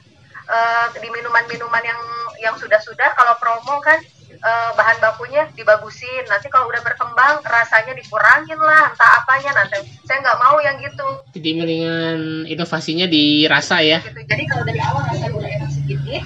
uh, 0.48 0.86
di 0.92 1.08
minuman-minuman 1.08 1.82
yang 1.82 2.00
yang 2.40 2.54
sudah-sudah 2.60 3.16
kalau 3.16 3.34
promo 3.40 3.80
kan 3.80 3.96
uh, 4.44 4.70
bahan 4.76 4.98
bakunya 5.00 5.48
dibagusin. 5.56 6.28
Nanti 6.28 6.52
kalau 6.52 6.68
udah 6.68 6.84
berkembang 6.84 7.40
rasanya 7.44 7.96
dikurangin 7.96 8.60
lah 8.60 8.92
entah 8.92 9.10
apanya 9.24 9.56
nanti. 9.56 9.88
Saya 10.04 10.20
nggak 10.20 10.38
mau 10.40 10.56
yang 10.60 10.76
gitu. 10.84 11.08
Jadi 11.32 11.50
mendingan 11.56 12.18
inovasinya 12.44 13.08
dirasa 13.08 13.80
ya. 13.80 14.04
Gitu. 14.04 14.20
jadi 14.28 14.44
kalau 14.44 14.64
dari 14.68 14.80
awal 14.84 15.02
rasanya 15.08 15.32
udah 15.32 15.50
enak 15.50 15.70
udah 15.72 16.22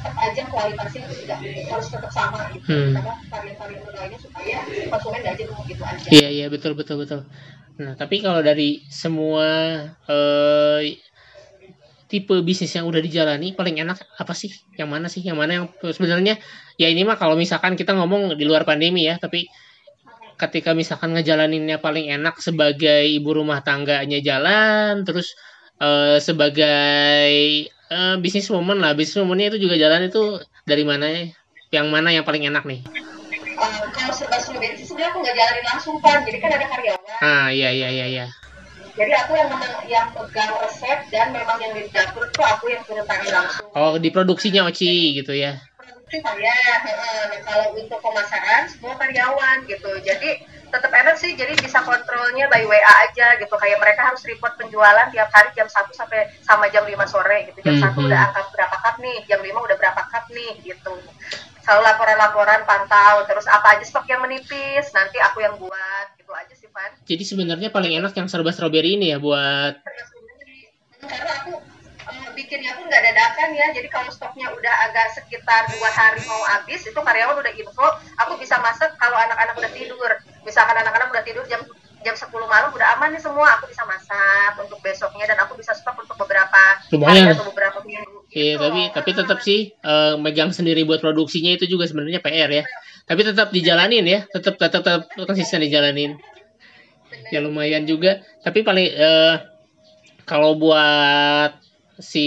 tetap 0.00 0.16
aja 0.16 0.42
kualitasnya 0.48 1.04
tidak 1.12 1.38
harus 1.44 1.88
tetap 1.92 2.10
sama 2.10 2.40
gitu. 2.56 2.64
Hmm. 2.72 2.96
karena 2.96 3.12
varian-varian 3.28 3.82
lainnya 3.92 4.18
supaya 4.18 4.56
konsumen 4.88 5.18
nggak 5.20 5.36
jenuh 5.36 5.58
gitu 5.68 5.82
aja. 5.84 6.06
Iya 6.08 6.28
iya 6.32 6.46
betul 6.48 6.72
betul 6.72 7.04
betul. 7.04 7.28
Nah 7.76 7.92
tapi 8.00 8.24
kalau 8.24 8.40
dari 8.40 8.80
semua 8.88 9.48
uh, 10.08 10.80
tipe 12.08 12.34
bisnis 12.40 12.72
yang 12.72 12.88
udah 12.88 13.04
dijalani 13.04 13.52
paling 13.52 13.76
enak 13.76 14.00
apa 14.16 14.32
sih? 14.32 14.48
Yang 14.80 14.88
mana 14.88 15.06
sih? 15.12 15.20
Yang 15.20 15.36
mana 15.36 15.52
yang 15.52 15.66
sebenarnya? 15.92 16.40
Ya 16.80 16.88
ini 16.88 17.04
mah 17.04 17.20
kalau 17.20 17.36
misalkan 17.36 17.76
kita 17.76 17.92
ngomong 17.92 18.40
di 18.40 18.48
luar 18.48 18.64
pandemi 18.64 19.04
ya 19.04 19.20
tapi 19.20 19.52
ketika 20.40 20.72
misalkan 20.72 21.12
ngejalaninnya 21.12 21.84
paling 21.84 22.08
enak 22.08 22.40
sebagai 22.40 23.04
ibu 23.04 23.36
rumah 23.36 23.60
tangganya 23.60 24.24
jalan 24.24 25.04
terus 25.04 25.36
uh, 25.80 26.16
sebagai 26.20 27.32
uh, 27.90 28.14
bisnis 28.20 28.52
woman 28.52 28.78
lah. 28.78 28.92
Bisnis 28.92 29.18
womannya 29.18 29.56
itu 29.56 29.66
juga 29.66 29.80
jalan 29.80 30.06
itu 30.06 30.38
dari 30.68 30.84
mana 30.84 31.06
ya? 31.08 31.22
Yang 31.80 31.86
mana 31.88 32.08
yang 32.12 32.24
paling 32.28 32.46
enak 32.46 32.62
nih? 32.68 32.84
Uh, 33.56 33.82
kalau 33.90 34.12
serba 34.14 34.36
strawberry 34.38 34.76
sih 34.76 34.86
sebenarnya 34.86 35.10
aku 35.10 35.18
nggak 35.24 35.34
jalanin 35.36 35.64
langsung 35.72 35.96
kan 36.04 36.20
jadi 36.22 36.38
kan 36.38 36.50
ada 36.54 36.66
karyawan. 36.68 37.00
Ah 37.24 37.48
iya 37.48 37.68
iya 37.72 37.88
iya 37.88 38.06
iya. 38.06 38.26
Jadi 38.90 39.12
aku 39.16 39.32
yang 39.32 39.48
yang 39.88 40.06
pegang 40.12 40.52
resep 40.60 40.98
dan 41.08 41.32
memang 41.32 41.56
yang 41.62 41.72
di 41.72 41.88
dapur 41.88 42.26
tuh 42.36 42.44
aku 42.44 42.68
yang 42.68 42.82
turun 42.84 43.06
tangan 43.08 43.28
langsung. 43.32 43.64
Oh 43.72 43.96
diproduksinya 43.96 44.68
Oci 44.68 45.16
gitu 45.16 45.32
ya 45.32 45.69
produksi 46.10 46.26
saya 46.26 46.54
nah, 47.30 47.40
kalau 47.46 47.66
untuk 47.78 47.98
pemasaran 48.02 48.66
semua 48.66 48.98
karyawan 48.98 49.62
gitu. 49.70 49.90
Jadi 50.02 50.42
tetap 50.70 50.90
enak 50.90 51.16
sih 51.18 51.38
jadi 51.38 51.54
bisa 51.54 51.78
kontrolnya 51.86 52.50
by 52.50 52.66
WA 52.66 52.94
aja 53.06 53.38
gitu. 53.38 53.54
Kayak 53.54 53.78
mereka 53.78 54.10
harus 54.10 54.22
report 54.26 54.58
penjualan 54.58 55.06
tiap 55.14 55.30
hari 55.30 55.54
jam 55.54 55.70
1 55.70 55.94
sampai 55.94 56.26
sama 56.42 56.66
jam 56.74 56.82
5 56.82 56.98
sore 57.06 57.54
gitu. 57.54 57.62
Jam 57.62 57.78
mm 57.78 57.82
-hmm. 57.86 58.02
1 58.02 58.06
udah 58.10 58.20
angkat 58.30 58.46
berapa 58.50 58.76
cup 58.82 58.96
nih 58.98 59.16
jam 59.30 59.40
5 59.40 59.54
udah 59.54 59.76
berapa 59.78 60.02
cup 60.10 60.24
nih 60.34 60.52
gitu. 60.66 60.94
Selalu 61.62 61.82
laporan-laporan 61.86 62.60
pantau 62.66 63.22
terus 63.30 63.46
apa 63.46 63.78
aja 63.78 63.84
stok 63.86 64.10
yang 64.10 64.26
menipis 64.26 64.90
nanti 64.90 65.22
aku 65.22 65.46
yang 65.46 65.54
buat 65.62 66.06
gitu 66.18 66.32
aja 66.34 66.54
sih 66.56 66.66
Pan 66.72 66.88
jadi 67.04 67.22
sebenarnya 67.22 67.68
paling 67.68 68.00
enak 68.00 68.16
yang 68.16 68.26
serba 68.32 68.48
strawberry 68.50 68.96
ini 68.96 69.12
ya 69.12 69.20
buat 69.20 69.76
karena 71.04 71.32
aku 71.44 71.69
bikinnya 72.40 72.72
pun 72.80 72.88
nggak 72.88 73.02
dadakan 73.04 73.48
ya. 73.52 73.66
Jadi 73.76 73.88
kalau 73.92 74.08
stoknya 74.08 74.48
udah 74.48 74.74
agak 74.88 75.12
sekitar 75.12 75.68
dua 75.76 75.90
hari 75.92 76.24
mau 76.24 76.40
habis 76.48 76.80
itu 76.88 76.96
karyawan 76.96 77.36
udah 77.36 77.52
info 77.52 77.86
aku 78.16 78.40
bisa 78.40 78.56
masak 78.64 78.96
kalau 78.96 79.20
anak-anak 79.20 79.54
udah 79.60 79.72
tidur. 79.76 80.10
Misalkan 80.48 80.80
anak-anak 80.80 81.12
udah 81.12 81.24
tidur 81.24 81.44
jam 81.44 81.60
jam 82.00 82.16
10 82.16 82.32
malam 82.48 82.72
udah 82.72 82.96
aman 82.96 83.12
nih 83.12 83.20
semua 83.20 83.60
aku 83.60 83.68
bisa 83.68 83.84
masak 83.84 84.56
untuk 84.56 84.80
besoknya 84.80 85.28
dan 85.28 85.36
aku 85.44 85.52
bisa 85.52 85.76
stok 85.76 86.00
untuk 86.00 86.16
beberapa 86.16 86.80
lumayan. 86.96 87.28
hari 87.28 87.36
atau 87.36 87.44
beberapa 87.52 87.78
minggu 87.84 88.24
iya 88.32 88.56
gitu. 88.56 88.64
tapi 88.64 88.80
tapi 88.88 89.10
tetap 89.12 89.38
sih 89.44 89.76
uh, 89.84 90.16
megang 90.16 90.48
sendiri 90.48 90.80
buat 90.88 91.04
produksinya 91.04 91.52
itu 91.52 91.68
juga 91.68 91.84
sebenarnya 91.84 92.24
PR 92.24 92.48
ya. 92.48 92.64
Tapi 93.04 93.20
tetap 93.26 93.52
dijalanin 93.52 94.06
ya 94.06 94.24
tetap 94.32 94.56
tetap 94.56 94.80
tetap 94.80 95.02
konsisten 95.28 95.60
dijalanin. 95.60 96.16
Ya 97.34 97.42
lumayan 97.42 97.84
juga. 97.84 98.22
Tapi 98.40 98.62
paling 98.64 98.88
uh, 98.96 99.34
kalau 100.30 100.54
buat 100.54 101.59
si 102.00 102.26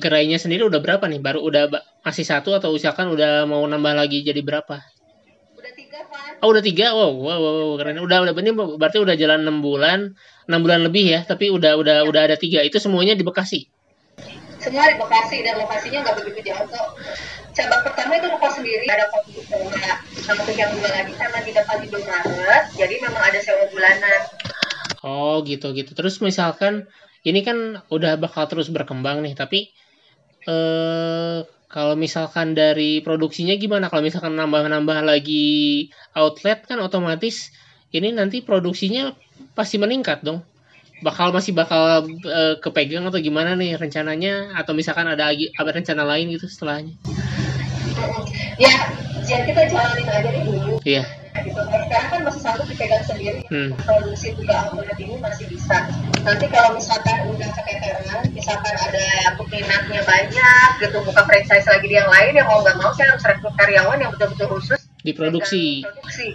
gerainya 0.00 0.40
sendiri 0.40 0.64
udah 0.64 0.80
berapa 0.80 1.04
nih 1.06 1.20
baru 1.20 1.44
udah 1.44 1.70
masih 2.02 2.24
satu 2.24 2.56
atau 2.56 2.72
usahakan 2.72 3.12
udah 3.12 3.44
mau 3.44 3.62
nambah 3.64 3.94
lagi 3.94 4.24
jadi 4.24 4.40
berapa 4.40 4.80
Oh 6.44 6.52
udah 6.52 6.60
tiga, 6.60 6.92
wow, 6.92 7.08
wow, 7.08 7.40
wow, 7.40 7.72
keren. 7.80 7.96
Udah, 8.04 8.20
udah, 8.20 8.36
berarti 8.76 9.00
udah 9.00 9.16
jalan 9.16 9.48
enam 9.48 9.64
bulan, 9.64 10.12
enam 10.44 10.60
bulan 10.60 10.84
lebih 10.84 11.16
ya. 11.16 11.20
Tapi 11.24 11.48
udah, 11.48 11.80
udah, 11.80 12.04
udah 12.04 12.20
ada 12.20 12.36
tiga. 12.36 12.60
Itu 12.60 12.76
semuanya 12.76 13.16
di 13.16 13.24
Bekasi. 13.24 13.64
Semua 14.60 14.92
di 14.92 14.96
Bekasi 15.00 15.40
dan 15.40 15.56
lokasinya 15.56 16.04
nggak 16.04 16.14
begitu 16.20 16.52
jauh 16.52 16.68
kok. 16.68 16.88
Cabang 17.56 17.80
pertama 17.86 18.12
itu 18.20 18.28
lokasi 18.28 18.60
sendiri, 18.60 18.86
ada 18.92 19.08
kopi 19.08 19.40
sewa. 19.40 19.72
Nah 19.72 19.96
untuk 20.36 20.56
yang 20.58 20.70
dua 20.74 20.90
lagi 20.90 21.12
karena 21.16 21.38
di 21.40 21.52
depan 21.56 21.76
di 21.80 21.88
Maret, 21.88 22.64
jadi 22.76 22.94
memang 22.98 23.22
ada 23.24 23.38
sewa 23.40 23.64
bulanan. 23.72 24.20
Oh 25.00 25.40
gitu 25.46 25.72
gitu. 25.72 25.92
Terus 25.96 26.20
misalkan 26.20 26.90
ini 27.24 27.40
kan 27.40 27.80
udah 27.88 28.20
bakal 28.20 28.44
terus 28.46 28.68
berkembang 28.68 29.24
nih, 29.24 29.34
tapi 29.34 29.72
eh 30.44 31.40
kalau 31.74 31.98
misalkan 31.98 32.54
dari 32.54 33.02
produksinya 33.02 33.58
gimana? 33.58 33.90
Kalau 33.90 34.06
misalkan 34.06 34.38
nambah-nambah 34.38 35.02
lagi 35.02 35.90
outlet 36.14 36.62
kan 36.70 36.78
otomatis 36.78 37.50
ini 37.90 38.14
nanti 38.14 38.46
produksinya 38.46 39.10
pasti 39.58 39.82
meningkat 39.82 40.22
dong. 40.22 40.46
Bakal 41.02 41.34
masih 41.34 41.50
bakal 41.50 42.06
e, 42.22 42.62
kepegang 42.62 43.10
atau 43.10 43.18
gimana 43.18 43.58
nih 43.58 43.74
rencananya? 43.74 44.54
Atau 44.54 44.78
misalkan 44.78 45.10
ada 45.10 45.34
ada 45.34 45.70
rencana 45.74 46.06
lain 46.06 46.30
gitu 46.30 46.46
setelahnya? 46.46 46.94
Ya, 48.54 48.70
jadi 49.26 49.42
kita 49.50 49.62
jalanin 49.66 50.06
aja 50.06 50.30
dulu. 50.30 50.78
Iya 50.86 51.24
gitu. 51.44 51.60
sekarang 51.60 52.08
kan 52.10 52.20
masih 52.24 52.40
satu 52.40 52.62
dipegang 52.66 53.04
sendiri, 53.04 53.40
hmm. 53.50 53.70
produksi 53.82 54.32
juga 54.38 54.70
outlet 54.70 54.98
ini 54.98 55.16
masih 55.20 55.46
bisa. 55.50 55.76
Nanti 56.24 56.46
kalau 56.48 56.78
misalkan 56.78 57.13
misalkan 58.44 58.76
ada 58.76 59.08
peminatnya 59.40 60.00
banyak 60.04 60.68
gitu, 60.84 61.00
buka 61.00 61.24
franchise 61.24 61.64
lagi 61.64 61.86
di 61.88 61.96
yang 61.96 62.12
lain, 62.12 62.36
yang 62.36 62.44
mau 62.44 62.60
nggak 62.60 62.76
mau 62.76 62.92
saya 62.92 63.16
harus 63.16 63.24
rekrut 63.24 63.56
karyawan 63.56 63.96
yang 63.96 64.12
betul-betul 64.12 64.60
khusus 64.60 64.84
di 65.00 65.12
produksi. 65.16 65.80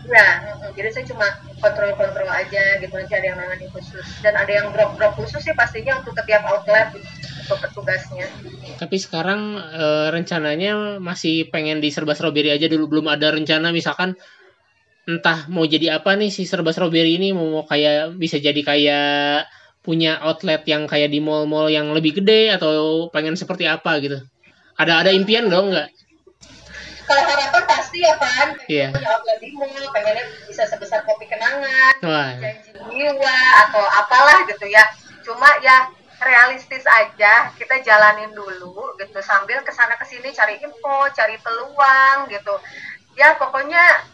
Ya. 0.10 0.58
Jadi 0.74 0.90
saya 0.90 1.06
cuma 1.06 1.26
kontrol-kontrol 1.62 2.30
aja 2.30 2.82
gitu 2.82 2.94
nanti 2.94 3.14
ada 3.14 3.26
yang 3.34 3.38
nangani 3.38 3.70
khusus 3.70 4.06
dan 4.26 4.34
ada 4.38 4.50
yang 4.50 4.74
drop-drop 4.74 5.18
khusus 5.18 5.42
sih 5.42 5.54
pastinya 5.54 6.02
untuk 6.02 6.18
setiap 6.18 6.46
outlet 6.50 6.94
untuk 7.46 7.58
petugasnya. 7.66 8.26
Tapi 8.78 8.98
sekarang 8.98 9.58
e, 9.58 9.86
rencananya 10.14 11.02
masih 11.02 11.50
pengen 11.50 11.82
di 11.82 11.90
serba 11.90 12.14
strawberry 12.14 12.54
aja 12.54 12.70
dulu 12.70 12.98
belum 12.98 13.10
ada 13.10 13.34
rencana 13.34 13.74
misalkan 13.74 14.18
entah 15.10 15.50
mau 15.50 15.66
jadi 15.66 15.98
apa 15.98 16.14
nih 16.14 16.30
si 16.30 16.46
serba 16.46 16.70
strawberry 16.70 17.18
ini 17.18 17.34
mau, 17.34 17.66
kayak 17.66 18.18
bisa 18.22 18.38
jadi 18.38 18.62
kayak 18.62 19.50
punya 19.90 20.22
outlet 20.22 20.62
yang 20.70 20.86
kayak 20.86 21.10
di 21.10 21.18
mall-mall 21.18 21.66
yang 21.66 21.90
lebih 21.98 22.22
gede 22.22 22.54
atau 22.54 23.10
pengen 23.10 23.34
seperti 23.34 23.66
apa 23.66 23.98
gitu. 23.98 24.22
Ada 24.78 25.02
ada 25.02 25.10
impian 25.10 25.50
dong 25.50 25.74
nggak? 25.74 25.90
Kalau 27.10 27.26
harapan 27.26 27.64
pasti 27.66 28.06
ya 28.06 28.14
kan 28.22 28.54
yeah. 28.70 28.94
punya 28.94 29.10
outlet 29.10 29.42
di 29.42 29.50
mall 29.58 29.74
pengennya 29.90 30.30
bisa 30.46 30.70
sebesar 30.70 31.02
kopi 31.10 31.26
kenangan 31.26 32.06
Wah. 32.06 32.38
janji 32.38 32.70
jiwa 32.70 33.38
atau 33.66 33.82
apalah 33.82 34.46
gitu 34.46 34.70
ya. 34.70 34.86
Cuma 35.26 35.50
ya 35.66 35.90
realistis 36.22 36.86
aja. 36.86 37.50
Kita 37.58 37.82
jalanin 37.82 38.30
dulu 38.38 38.94
gitu. 39.02 39.18
Sambil 39.26 39.66
ke 39.66 39.74
sana 39.74 39.98
ke 39.98 40.06
sini 40.06 40.30
cari 40.38 40.62
info 40.62 41.10
cari 41.18 41.42
peluang 41.42 42.30
gitu. 42.30 42.54
Ya 43.18 43.34
pokoknya 43.42 44.06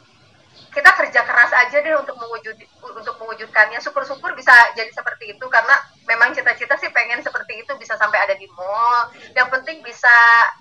kita 0.76 0.92
kerja 0.92 1.24
keras 1.24 1.52
aja 1.56 1.78
deh 1.80 1.96
untuk 1.96 2.20
mewujud 2.20 2.52
untuk 2.84 3.16
mewujudkannya. 3.24 3.80
Syukur-syukur 3.80 4.36
bisa 4.36 4.52
jadi 4.76 4.92
seperti 4.92 5.32
itu 5.32 5.46
karena 5.48 5.72
memang 6.04 6.36
cita-cita 6.36 6.76
sih 6.76 6.92
pengen 6.92 7.24
seperti 7.24 7.64
itu 7.64 7.72
bisa 7.80 7.96
sampai 7.96 8.20
ada 8.20 8.36
di 8.36 8.44
mall. 8.60 9.08
Yang 9.32 9.56
penting 9.56 9.80
bisa 9.88 10.18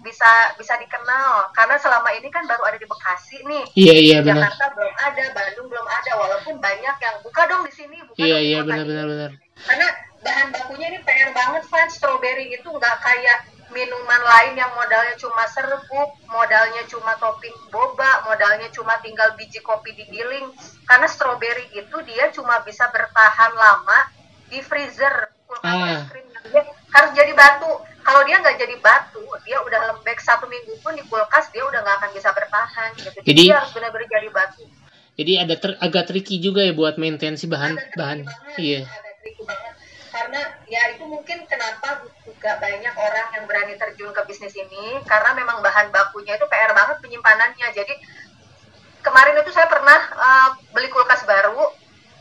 bisa 0.07 0.55
bisa 0.55 0.79
dikenal. 0.79 1.51
Karena 1.51 1.75
selama 1.83 2.15
ini 2.15 2.31
kan 2.31 2.47
baru 2.47 2.63
ada 2.63 2.79
di 2.79 2.87
Bekasi 2.87 3.43
nih. 3.43 3.65
Iya 3.75 3.97
iya 3.99 4.19
Jakarta 4.23 4.55
benar. 4.55 4.71
belum 4.79 4.95
ada 5.03 5.25
Bandung 5.35 5.67
belum 5.67 5.87
ada 5.91 6.13
walaupun 6.15 6.55
banyak 6.63 6.97
yang 7.03 7.17
buka 7.27 7.43
dong 7.51 7.67
di 7.67 7.73
sini 7.75 7.99
buka 8.07 8.23
iya 8.23 8.39
iya 8.39 8.59
benar 8.63 8.87
benar 8.87 9.07
benar. 9.11 9.31
Karena 9.67 9.89
bahan 10.23 10.49
bakunya 10.55 10.87
ini 10.95 10.99
PR 11.03 11.31
banget 11.35 11.63
fan 11.67 11.91
strawberry 11.91 12.55
itu 12.55 12.69
nggak 12.71 12.97
kayak 13.03 13.39
minuman 13.75 14.23
lain 14.23 14.55
yang 14.55 14.71
modalnya 14.79 15.19
cuma 15.19 15.45
serbuk, 15.51 16.11
modalnya 16.31 16.87
cuma 16.87 17.19
topping 17.19 17.53
boba, 17.75 18.25
modalnya 18.25 18.71
cuma 18.71 18.97
tinggal 19.03 19.35
biji 19.35 19.59
kopi 19.61 19.93
digiling. 19.93 20.49
Karena 20.87 21.11
stroberi 21.11 21.75
itu 21.75 21.97
dia 22.07 22.31
cuma 22.31 22.63
bisa 22.63 22.87
bertahan 22.89 23.53
lama 23.53 23.99
di 24.49 24.63
freezer. 24.63 25.35
Ah, 25.61 26.07
harus 26.95 27.11
jadi 27.13 27.35
batu. 27.35 27.83
Kalau 28.05 28.23
dia 28.25 28.39
nggak 28.39 28.57
jadi 28.57 28.77
batu 28.79 29.25
dia 29.45 29.61
udah 29.61 29.81
lembek 29.93 30.19
satu 30.19 30.49
minggu 30.49 30.79
pun 30.81 30.97
di 30.97 31.05
kulkas 31.05 31.53
dia 31.53 31.63
udah 31.63 31.85
nggak 31.85 31.97
akan 32.01 32.11
bisa 32.17 32.31
bertahan 32.33 32.91
gitu. 32.97 33.19
Jadi, 33.21 33.43
dia 33.53 33.61
harus 33.61 33.73
benar-benar 33.77 34.09
jadi 34.09 34.29
batu. 34.33 34.65
Jadi 35.15 35.33
ada 35.39 35.55
ter 35.55 35.71
agak 35.79 36.11
tricky 36.11 36.43
juga 36.43 36.67
ya 36.67 36.75
buat 36.75 36.99
maintain 36.99 37.39
si 37.39 37.47
bahan 37.47 37.79
bahan. 37.95 38.27
iya. 38.59 38.83
ada 38.83 39.11
tricky 39.23 39.43
banget. 39.47 39.73
Karena 40.11 40.41
ya 40.67 40.83
itu 40.95 41.05
mungkin 41.07 41.39
kenapa 41.47 42.03
juga 42.45 42.61
banyak 42.61 42.93
orang 43.01 43.29
yang 43.41 43.45
berani 43.49 43.73
terjun 43.81 44.13
ke 44.13 44.21
bisnis 44.29 44.53
ini 44.53 45.01
karena 45.09 45.33
memang 45.33 45.65
bahan 45.65 45.89
bakunya 45.89 46.37
itu 46.37 46.45
PR 46.45 46.77
banget 46.77 47.01
penyimpanannya. 47.01 47.73
Jadi 47.73 47.95
kemarin 49.01 49.41
itu 49.41 49.49
saya 49.49 49.65
pernah 49.65 49.97
uh, 50.13 50.49
beli 50.77 50.93
kulkas 50.93 51.25
baru 51.25 51.73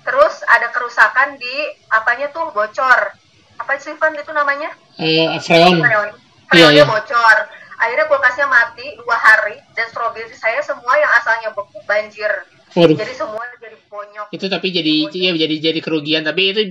terus 0.08 0.40
ada 0.48 0.72
kerusakan 0.72 1.36
di 1.36 1.56
apanya 1.92 2.32
tuh 2.32 2.56
bocor. 2.56 3.12
Apa 3.60 3.76
sih 3.84 4.00
Van 4.00 4.16
itu 4.16 4.32
namanya? 4.32 4.72
Eh 4.96 5.28
freon. 5.44 5.84
Freon. 5.84 6.10
Freonnya 6.48 6.72
iya, 6.72 6.72
iya. 6.72 6.86
bocor. 6.88 7.38
Akhirnya 7.84 8.08
kulkasnya 8.08 8.48
mati 8.48 8.96
dua 9.04 9.20
hari 9.20 9.60
dan 9.76 9.92
stroberi 9.92 10.32
saya 10.40 10.64
semua 10.64 11.04
yang 11.04 11.12
asalnya 11.20 11.52
beku 11.52 11.84
banjir. 11.84 12.32
Waduh. 12.80 12.96
jadi 12.96 13.12
semua 13.12 13.44
jadi 13.60 13.76
bonyok. 13.92 14.32
Itu 14.32 14.48
tapi 14.48 14.72
jadi 14.72 15.12
ya 15.12 15.36
jadi 15.36 15.56
jadi 15.60 15.80
kerugian. 15.84 16.24
Tapi 16.24 16.42
itu 16.56 16.62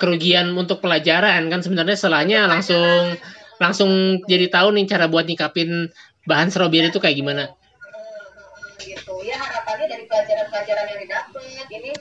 kerugian 0.00 0.56
untuk 0.56 0.80
pelajaran 0.80 1.52
kan 1.52 1.60
sebenarnya 1.60 1.94
setelahnya 1.94 2.48
langsung 2.48 3.20
langsung 3.60 4.24
jadi 4.24 4.48
tahu 4.48 4.72
nih 4.72 4.88
cara 4.88 5.06
buat 5.12 5.28
nyikapin 5.28 5.92
bahan 6.24 6.48
strawberry 6.48 6.88
itu 6.88 6.96
kayak 6.96 7.20
gimana. 7.20 7.52
Gitu. 8.80 9.12
Ya 9.28 9.36
harapannya 9.36 9.86
dari 9.92 10.04
pelajaran-pelajaran 10.08 10.84
yang 10.88 11.00
didapat 11.04 11.68
ini 11.68 11.92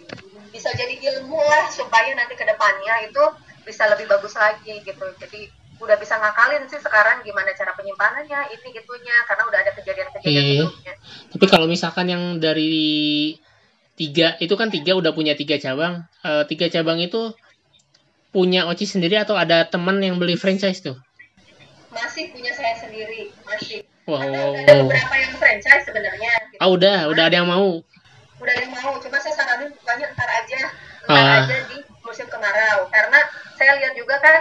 bisa 0.56 0.72
jadi 0.79 0.96
ilmu 0.96 1.36
lah 1.36 1.68
supaya 1.68 2.15
nanti 2.15 2.39
ke 2.39 2.48
depannya 2.48 3.12
itu 3.12 3.24
bisa 3.68 3.91
lebih 3.91 4.08
bagus 4.08 4.39
lagi 4.39 4.79
gitu. 4.79 5.06
Jadi 5.20 5.51
udah 5.84 5.96
bisa 6.00 6.15
ngakalin 6.15 6.63
sih 6.72 6.79
sekarang 6.79 7.24
gimana 7.24 7.56
cara 7.56 7.72
penyimpanannya 7.75 8.51
ini 8.51 8.68
gitunya 8.75 9.15
karena 9.32 9.48
udah 9.48 9.60
ada 9.63 9.72
kejadian-kejadian 9.79 10.68
iya. 10.68 10.94
tapi 11.32 11.48
kalau 11.48 11.72
misalkan 11.72 12.12
yang 12.12 12.36
dari 12.36 13.32
tiga 14.00 14.39
itu 14.39 14.56
kan 14.56 14.72
tiga 14.72 14.96
udah 14.96 15.12
punya 15.12 15.36
tiga 15.36 15.60
cabang. 15.60 16.08
Uh, 16.24 16.48
tiga 16.48 16.72
cabang 16.72 17.03
itu 17.03 17.36
punya 18.29 18.69
Oci 18.69 18.86
sendiri 18.86 19.17
atau 19.17 19.33
ada 19.33 19.65
teman 19.65 19.98
yang 20.01 20.21
beli 20.21 20.38
franchise 20.38 20.81
tuh? 20.86 20.98
Masih 21.89 22.29
punya 22.29 22.53
saya 22.53 22.77
sendiri, 22.77 23.33
masih. 23.45 23.81
Wow. 24.05 24.21
Ada, 24.21 24.41
ada 24.65 24.74
beberapa 24.86 25.15
yang 25.17 25.33
franchise 25.38 25.83
sebenarnya. 25.86 26.33
Gitu. 26.53 26.62
Oh 26.62 26.69
udah, 26.77 27.09
udah 27.09 27.24
ada 27.29 27.36
yang 27.41 27.50
mau. 27.50 27.81
Udah 28.41 28.51
ada 28.53 28.62
yang 28.62 28.74
mau, 28.74 28.93
cuma 29.01 29.17
saya 29.21 29.33
saranin 29.33 29.69
bukannya 29.74 30.07
ntar 30.13 30.29
aja, 30.29 30.62
ntar 31.09 31.17
ah. 31.25 31.39
aja 31.45 31.57
di 31.69 31.77
musim 32.05 32.25
kemarau. 32.29 32.89
Karena 32.93 33.19
saya 33.57 33.77
lihat 33.81 33.93
juga 33.98 34.15
kan 34.21 34.36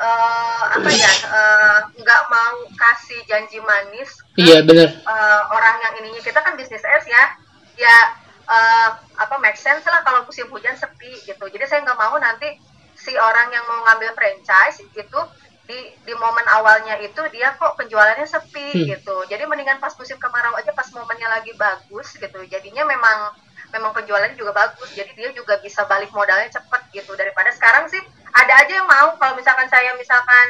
uh, 0.00 0.62
apa 0.74 0.90
ya 0.90 1.12
uh, 1.28 1.78
nggak 1.94 2.22
mau 2.32 2.56
kasih 2.76 3.20
janji 3.28 3.60
manis. 3.60 4.10
Iya 4.40 4.64
benar. 4.64 4.92
Uh, 5.04 5.42
orang 5.52 5.76
yang 5.84 5.92
ininya 6.04 6.20
kita 6.24 6.40
kan 6.40 6.56
bisnis 6.56 6.82
es 6.82 7.04
ya, 7.06 7.24
ya 7.76 7.96
uh, 8.48 8.88
apa 9.20 9.34
make 9.40 9.60
sense 9.60 9.84
lah 9.86 10.00
kalau 10.02 10.24
musim 10.24 10.48
hujan 10.50 10.76
sepi 10.76 11.12
gitu. 11.24 11.44
Jadi 11.48 11.64
saya 11.68 11.84
nggak 11.84 12.00
mau 12.00 12.16
nanti 12.18 12.73
si 13.04 13.12
orang 13.12 13.52
yang 13.52 13.64
mau 13.68 13.84
ngambil 13.84 14.16
franchise 14.16 14.80
itu 14.80 15.20
di 15.64 15.80
di 16.04 16.12
momen 16.16 16.44
awalnya 16.60 17.00
itu 17.00 17.20
dia 17.32 17.56
kok 17.56 17.76
penjualannya 17.76 18.24
sepi 18.24 18.72
hmm. 18.72 18.86
gitu. 18.96 19.16
Jadi 19.28 19.44
mendingan 19.48 19.80
pas 19.80 19.92
musim 19.96 20.16
kemarau 20.16 20.56
aja 20.56 20.72
pas 20.72 20.88
momennya 20.92 21.28
lagi 21.28 21.52
bagus 21.56 22.16
gitu. 22.16 22.40
Jadinya 22.48 22.84
memang 22.84 23.32
memang 23.72 23.92
penjualannya 23.96 24.36
juga 24.36 24.52
bagus. 24.52 24.92
Jadi 24.92 25.12
dia 25.16 25.32
juga 25.32 25.60
bisa 25.60 25.88
balik 25.88 26.12
modalnya 26.12 26.52
cepet 26.52 26.82
gitu. 26.92 27.12
Daripada 27.16 27.52
sekarang 27.52 27.88
sih 27.88 28.00
ada 28.32 28.52
aja 28.60 28.72
yang 28.72 28.88
mau. 28.88 29.16
Kalau 29.16 29.36
misalkan 29.36 29.68
saya 29.72 29.96
misalkan 29.96 30.46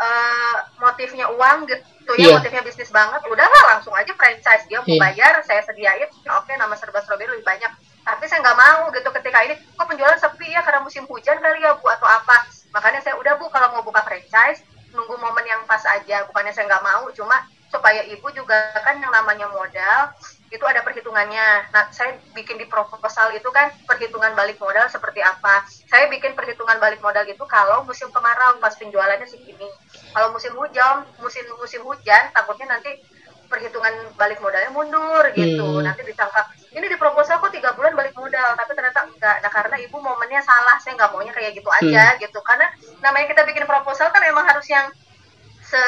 uh, 0.00 0.56
motifnya 0.80 1.28
uang 1.32 1.68
gitu 1.68 2.12
ya 2.16 2.30
yeah. 2.30 2.38
motifnya 2.38 2.62
bisnis 2.62 2.94
banget 2.94 3.18
udahlah 3.28 3.62
langsung 3.76 3.92
aja 3.92 4.12
franchise. 4.16 4.64
Dia 4.72 4.80
mau 4.80 4.88
yeah. 4.88 5.00
bayar 5.04 5.32
saya 5.44 5.60
sediain. 5.68 6.08
Oke 6.08 6.48
okay, 6.48 6.54
nama 6.56 6.72
serba 6.80 7.04
strawberry 7.04 7.36
lebih 7.36 7.44
banyak 7.44 7.72
tapi 8.06 8.24
saya 8.30 8.38
nggak 8.38 8.58
mau 8.58 8.86
gitu 8.94 9.08
ketika 9.18 9.38
ini 9.42 9.54
kok 9.58 9.86
penjualan 9.90 10.14
sepi 10.14 10.46
ya 10.54 10.62
karena 10.62 10.80
musim 10.86 11.02
hujan 11.10 11.42
kali 11.42 11.58
ya 11.58 11.74
bu 11.74 11.90
atau 11.90 12.06
apa 12.06 12.46
makanya 12.70 13.02
saya 13.02 13.18
udah 13.18 13.34
bu 13.34 13.50
kalau 13.50 13.74
mau 13.74 13.82
buka 13.82 14.06
franchise 14.06 14.62
nunggu 14.94 15.18
momen 15.18 15.42
yang 15.42 15.66
pas 15.66 15.82
aja 15.82 16.22
bukannya 16.30 16.54
saya 16.54 16.70
nggak 16.70 16.86
mau 16.86 17.10
cuma 17.10 17.42
supaya 17.66 18.06
ibu 18.06 18.30
juga 18.30 18.54
kan 18.78 19.02
yang 19.02 19.10
namanya 19.10 19.50
modal 19.50 20.14
itu 20.46 20.62
ada 20.62 20.78
perhitungannya. 20.86 21.74
Nah, 21.74 21.90
saya 21.90 22.14
bikin 22.30 22.62
di 22.62 22.66
proposal 22.70 23.34
itu 23.34 23.50
kan 23.50 23.74
perhitungan 23.82 24.30
balik 24.38 24.62
modal 24.62 24.86
seperti 24.86 25.18
apa. 25.18 25.66
Saya 25.90 26.06
bikin 26.06 26.38
perhitungan 26.38 26.78
balik 26.78 27.02
modal 27.02 27.26
itu 27.26 27.42
kalau 27.50 27.82
musim 27.82 28.06
kemarau 28.14 28.62
pas 28.62 28.78
penjualannya 28.78 29.26
segini. 29.26 29.66
Kalau 30.14 30.30
musim 30.30 30.54
hujan, 30.54 31.02
musim 31.18 31.42
musim 31.58 31.82
hujan 31.82 32.30
takutnya 32.30 32.78
nanti 32.78 33.02
perhitungan 33.46 33.94
balik 34.18 34.42
modalnya 34.42 34.70
mundur 34.74 35.22
gitu 35.32 35.78
hmm. 35.78 35.86
nanti 35.86 36.02
disangka 36.02 36.50
ini 36.76 36.86
di 36.92 36.96
proposal 37.00 37.40
kok 37.40 37.50
tiga 37.50 37.72
bulan 37.72 37.96
balik 37.96 38.12
modal 38.12 38.52
tapi 38.52 38.76
ternyata 38.76 39.08
enggak 39.08 39.36
nah 39.40 39.50
karena 39.50 39.76
ibu 39.80 39.96
momennya 39.96 40.44
salah 40.44 40.76
saya 40.76 40.94
nggak 41.00 41.10
maunya 41.10 41.32
kayak 41.32 41.56
gitu 41.56 41.70
aja 41.72 42.14
hmm. 42.14 42.20
gitu 42.20 42.38
karena 42.44 42.68
namanya 43.00 43.26
kita 43.32 43.42
bikin 43.48 43.64
proposal 43.64 44.12
kan 44.12 44.20
emang 44.28 44.44
harus 44.44 44.68
yang 44.68 44.92
se 45.64 45.82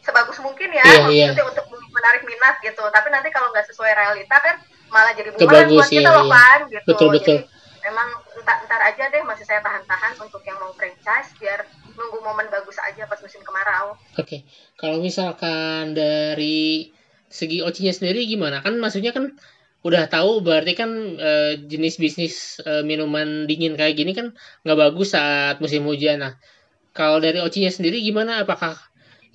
sebagus 0.00 0.38
mungkin 0.40 0.70
ya 0.70 0.86
yeah, 0.86 1.34
yeah. 1.34 1.44
untuk 1.44 1.66
menarik 1.92 2.22
minat 2.24 2.56
gitu 2.64 2.82
tapi 2.88 3.12
nanti 3.12 3.28
kalau 3.28 3.52
nggak 3.52 3.66
sesuai 3.68 3.92
realita 3.92 4.36
kan 4.40 4.56
malah 4.88 5.12
jadi 5.12 5.34
bumerang 5.34 5.68
buat 5.74 5.90
kita 5.90 6.08
iya, 6.08 6.14
loh 6.14 6.26
iya. 6.26 6.34
kan 6.38 6.58
gitu 6.70 6.86
betul, 6.86 7.08
betul. 7.10 7.38
jadi 7.42 7.54
memang 7.86 8.08
entar, 8.34 8.56
entar 8.66 8.80
aja 8.82 9.04
deh 9.14 9.22
masih 9.22 9.46
saya 9.46 9.62
tahan-tahan 9.62 10.18
untuk 10.18 10.42
yang 10.42 10.58
mau 10.58 10.74
franchise 10.74 11.30
biar 11.38 11.62
nunggu 11.94 12.18
momen 12.22 12.50
bagus 12.50 12.76
aja 12.82 13.06
pas 13.06 13.18
musim 13.22 13.40
kemarau. 13.46 13.94
Oke, 14.18 14.20
okay. 14.20 14.40
kalau 14.76 14.98
misalkan 14.98 15.94
dari 15.94 16.90
segi 17.30 17.62
ocinya 17.62 17.94
sendiri 17.94 18.26
gimana? 18.26 18.60
Kan 18.60 18.82
maksudnya 18.82 19.14
kan 19.14 19.38
udah 19.86 20.10
tahu 20.10 20.42
berarti 20.42 20.72
kan 20.74 20.90
e, 21.16 21.30
jenis 21.70 21.94
bisnis 22.02 22.34
e, 22.66 22.82
minuman 22.82 23.46
dingin 23.46 23.78
kayak 23.78 23.94
gini 23.94 24.12
kan 24.18 24.34
nggak 24.66 24.78
bagus 24.82 25.14
saat 25.14 25.62
musim 25.62 25.86
hujan. 25.86 26.26
Nah, 26.26 26.34
kalau 26.90 27.22
dari 27.22 27.38
ocinya 27.38 27.70
sendiri 27.70 28.02
gimana? 28.02 28.42
Apakah 28.42 28.74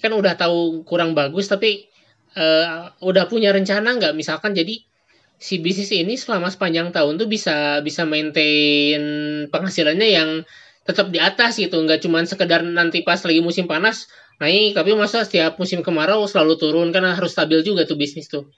kan 0.02 0.12
udah 0.12 0.34
tahu 0.36 0.84
kurang 0.84 1.16
bagus 1.16 1.48
tapi 1.48 1.88
e, 2.36 2.46
udah 3.00 3.26
punya 3.32 3.56
rencana 3.56 3.96
nggak 3.96 4.14
misalkan 4.18 4.52
jadi 4.52 4.84
si 5.42 5.58
bisnis 5.58 5.90
ini 5.90 6.14
selama 6.18 6.54
sepanjang 6.54 6.94
tahun 6.94 7.18
tuh 7.18 7.26
bisa 7.26 7.82
bisa 7.82 8.06
maintain 8.06 9.02
penghasilannya 9.50 10.10
yang 10.14 10.30
tetap 10.86 11.10
di 11.10 11.18
atas 11.18 11.58
gitu 11.58 11.82
nggak 11.82 12.02
cuma 12.06 12.22
sekedar 12.26 12.62
nanti 12.62 13.02
pas 13.02 13.18
lagi 13.22 13.42
musim 13.42 13.66
panas 13.66 14.06
naik 14.38 14.74
tapi 14.74 14.98
masa 14.98 15.26
setiap 15.26 15.58
musim 15.62 15.86
kemarau 15.86 16.26
selalu 16.26 16.58
turun 16.58 16.90
karena 16.90 17.14
harus 17.14 17.34
stabil 17.34 17.62
juga 17.62 17.86
tuh 17.86 17.98
bisnis 17.98 18.30
tuh 18.30 18.50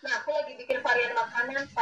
nah 0.00 0.20
aku 0.20 0.32
lagi 0.32 0.57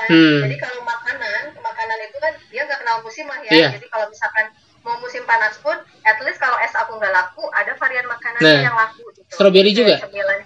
hmm. 0.05 0.41
jadi 0.45 0.57
kalau 0.61 0.81
makanan 0.85 1.43
makanan 1.57 1.99
itu 2.05 2.19
kan 2.21 2.33
dia 2.53 2.63
nggak 2.69 2.81
kenal 2.85 2.97
musim 3.01 3.27
lah 3.29 3.41
ya. 3.49 3.53
Yeah. 3.53 3.71
jadi 3.81 3.87
kalau 3.89 4.07
misalkan 4.13 4.47
mau 4.87 4.97
musim 5.03 5.27
panas 5.27 5.59
pun 5.59 5.75
at 6.07 6.19
least 6.23 6.39
kalau 6.39 6.55
es 6.63 6.71
aku 6.79 6.95
nggak 7.01 7.11
laku 7.11 7.43
ada 7.51 7.75
varian 7.75 8.07
makanan 8.07 8.41
nah, 8.41 8.63
yang 8.63 8.77
laku 8.77 9.03
gitu. 9.19 9.27
strawberry 9.35 9.73
juga? 9.75 9.99
cemilan. 9.99 10.41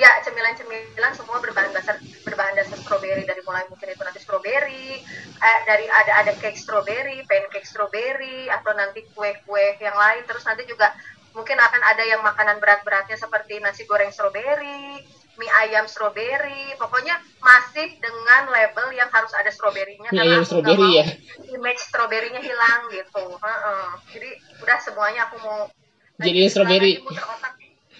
Ya 0.00 0.08
cemilan-cemilan 0.24 1.12
semua 1.14 1.36
berbahan 1.42 1.70
dasar 1.76 2.00
berbahan 2.24 2.56
dasar 2.56 2.80
stroberi 2.80 3.22
dari 3.28 3.42
mulai 3.44 3.68
mungkin 3.68 3.92
itu 3.92 4.02
nanti 4.02 4.20
stroberi 4.24 4.98
eh, 5.36 5.58
dari 5.68 5.86
ada 5.86 6.24
ada 6.24 6.32
cake 6.38 6.56
stroberi 6.58 7.22
pancake 7.28 7.68
stroberi 7.68 8.48
atau 8.48 8.72
nanti 8.72 9.04
kue-kue 9.12 9.78
yang 9.82 9.94
lain. 9.94 10.22
Terus 10.24 10.42
nanti 10.48 10.64
juga 10.64 10.90
mungkin 11.36 11.58
akan 11.60 11.82
ada 11.92 12.02
yang 12.08 12.20
makanan 12.24 12.60
berat-beratnya 12.60 13.20
seperti 13.20 13.60
nasi 13.60 13.84
goreng 13.84 14.12
stroberi 14.12 15.00
mie 15.40 15.48
ayam 15.64 15.88
stroberi 15.88 16.76
pokoknya 16.76 17.16
masih 17.40 17.96
dengan 18.04 18.52
yang 18.52 18.71
harus 19.12 19.32
ada 19.36 19.50
stroberinya 19.52 20.08
mie 20.08 20.16
karena 20.16 20.40
ayam 20.40 20.44
stroberi 20.48 20.88
ya 20.96 21.06
image 21.52 21.82
stroberinya 21.84 22.40
hilang 22.40 22.88
gitu 22.88 23.24
uh 23.36 23.44
-uh. 23.44 23.88
jadi 24.08 24.30
udah 24.64 24.78
semuanya 24.80 25.28
aku 25.28 25.36
mau 25.44 25.68
jadi 26.16 26.48
stroberi 26.48 27.04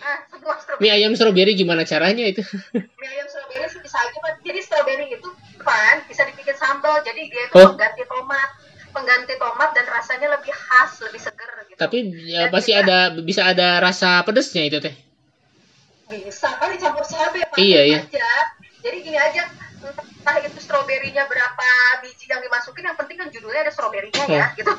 Ah, 0.02 0.18
mie 0.82 0.90
ayam 0.90 1.14
strawberry 1.14 1.54
gimana 1.54 1.86
caranya 1.86 2.26
itu? 2.26 2.42
mie 3.00 3.06
ayam 3.06 3.26
strawberry 3.30 3.70
sih 3.70 3.78
bisa 3.78 4.02
aja 4.02 4.18
Pak. 4.18 4.42
Jadi 4.42 4.60
strawberry 4.66 5.06
itu 5.14 5.28
kan 5.62 6.02
bisa 6.10 6.26
dibikin 6.26 6.58
sambal. 6.58 6.98
Jadi 7.06 7.30
dia 7.30 7.46
itu 7.46 7.54
oh. 7.54 7.70
pengganti 7.70 8.02
tomat, 8.10 8.50
pengganti 8.90 9.34
tomat 9.38 9.70
dan 9.78 9.86
rasanya 9.86 10.34
lebih 10.34 10.50
khas, 10.50 10.98
lebih 11.06 11.22
seger 11.22 11.50
gitu. 11.70 11.78
Tapi 11.78 11.98
ya, 12.26 12.50
pasti 12.50 12.74
juga, 12.74 12.82
ada 12.82 12.98
bisa 13.22 13.42
ada 13.46 13.78
rasa 13.78 14.26
pedesnya 14.26 14.66
itu 14.66 14.82
teh. 14.82 14.94
Bisa 16.10 16.50
kan 16.58 16.68
dicampur 16.74 17.06
cabai 17.06 17.46
Pak. 17.46 17.56
Iya, 17.62 17.80
iya. 17.86 17.98
Aja. 18.02 18.30
Jadi 18.82 18.96
gini 19.06 19.18
aja, 19.22 19.46
entah 19.90 20.36
itu 20.38 20.58
stroberinya 20.62 21.26
berapa 21.26 21.68
biji 22.06 22.30
yang 22.30 22.40
dimasukin, 22.40 22.86
yang 22.86 22.98
penting 22.98 23.16
kan 23.18 23.28
judulnya 23.34 23.66
ada 23.66 23.72
stroberinya 23.74 24.24
ya, 24.30 24.46
oh. 24.46 24.48
gitu. 24.54 24.72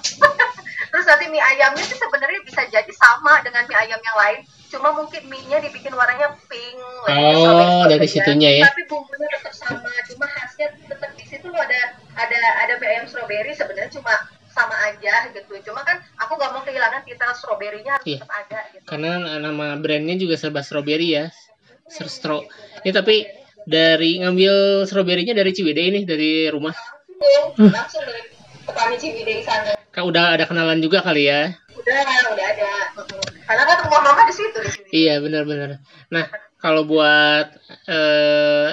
Terus 0.93 1.05
nanti 1.09 1.25
mie 1.27 1.41
ayamnya 1.41 1.83
sih 1.83 1.97
sebenarnya 1.97 2.39
bisa 2.45 2.61
jadi 2.69 2.91
sama 2.95 3.41
dengan 3.43 3.65
mie 3.67 3.77
ayam 3.77 3.99
yang 3.99 4.17
lain, 4.17 4.39
cuma 4.73 4.89
mungkin 4.89 5.21
mie-nya 5.29 5.61
dibikin 5.61 5.93
warnanya 5.93 6.33
pink 6.49 6.81
oh 7.05 7.85
dari 7.85 8.09
situnya 8.09 8.57
ya 8.57 8.65
tapi 8.65 8.89
bumbunya 8.89 9.29
tetap 9.37 9.53
sama 9.53 9.93
cuma 10.09 10.25
khasnya 10.25 10.73
tetap 10.89 11.13
di 11.13 11.25
situ 11.29 11.45
ada 11.53 11.81
ada 12.17 12.39
ada 12.65 12.73
mie 12.81 12.89
ayam 12.89 13.05
strawberry 13.05 13.53
sebenarnya 13.53 13.93
cuma 13.93 14.09
sama 14.49 14.73
aja 14.89 15.29
gitu 15.29 15.53
cuma 15.69 15.85
kan 15.85 16.01
aku 16.17 16.41
nggak 16.41 16.51
mau 16.57 16.61
kehilangan 16.65 17.05
titel 17.05 17.31
stroberinya 17.37 18.01
harus 18.01 18.07
iya. 18.09 18.17
tetap 18.17 18.33
ada 18.33 18.59
gitu. 18.73 18.85
karena 18.89 19.11
nama 19.37 19.77
brandnya 19.77 20.17
juga 20.17 20.41
serba 20.41 20.65
strawberry 20.65 21.21
ya 21.21 21.25
Serstro 21.85 22.49
ya 22.81 22.93
tapi 22.97 23.29
dari 23.63 24.19
ngambil 24.19 24.83
stroberinya 24.87 25.33
dari 25.35 25.51
Ciwidey 25.55 25.85
ini 25.93 26.01
dari 26.03 26.47
rumah. 26.51 26.75
Hmm. 27.55 27.71
langsung 27.71 28.03
dari 28.03 28.21
petani 28.67 28.95
Ciwidey 28.99 29.43
sana. 29.43 29.73
Kak 29.93 30.03
udah 30.03 30.35
ada 30.35 30.45
kenalan 30.49 30.81
juga 30.83 31.05
kali 31.05 31.29
ya? 31.29 31.53
Udah 31.75 31.99
udah 32.33 32.45
ada. 32.51 32.69
Karena 33.43 33.63
kan 33.67 33.77
rumah 33.87 34.01
mama 34.01 34.21
di 34.27 34.33
situ 34.33 34.57
di 34.59 34.69
sini. 34.71 34.87
Iya 34.91 35.15
benar-benar 35.21 35.83
nah 36.11 36.25
kalau 36.57 36.87
buat 36.87 37.47
eh, 37.87 38.69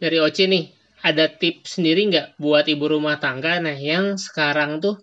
dari 0.00 0.16
Oci 0.22 0.44
nih 0.48 0.64
ada 1.04 1.30
tips 1.30 1.78
sendiri 1.78 2.10
nggak 2.10 2.40
buat 2.42 2.66
ibu 2.66 2.90
rumah 2.90 3.22
tangga? 3.22 3.62
Nah 3.62 3.76
yang 3.76 4.18
sekarang 4.18 4.82
tuh 4.82 4.98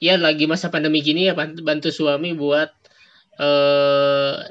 ya 0.00 0.16
lagi 0.16 0.48
masa 0.48 0.72
pandemi 0.72 1.04
gini 1.04 1.28
ya 1.28 1.36
bantu 1.36 1.92
suami 1.92 2.32
buat 2.32 2.72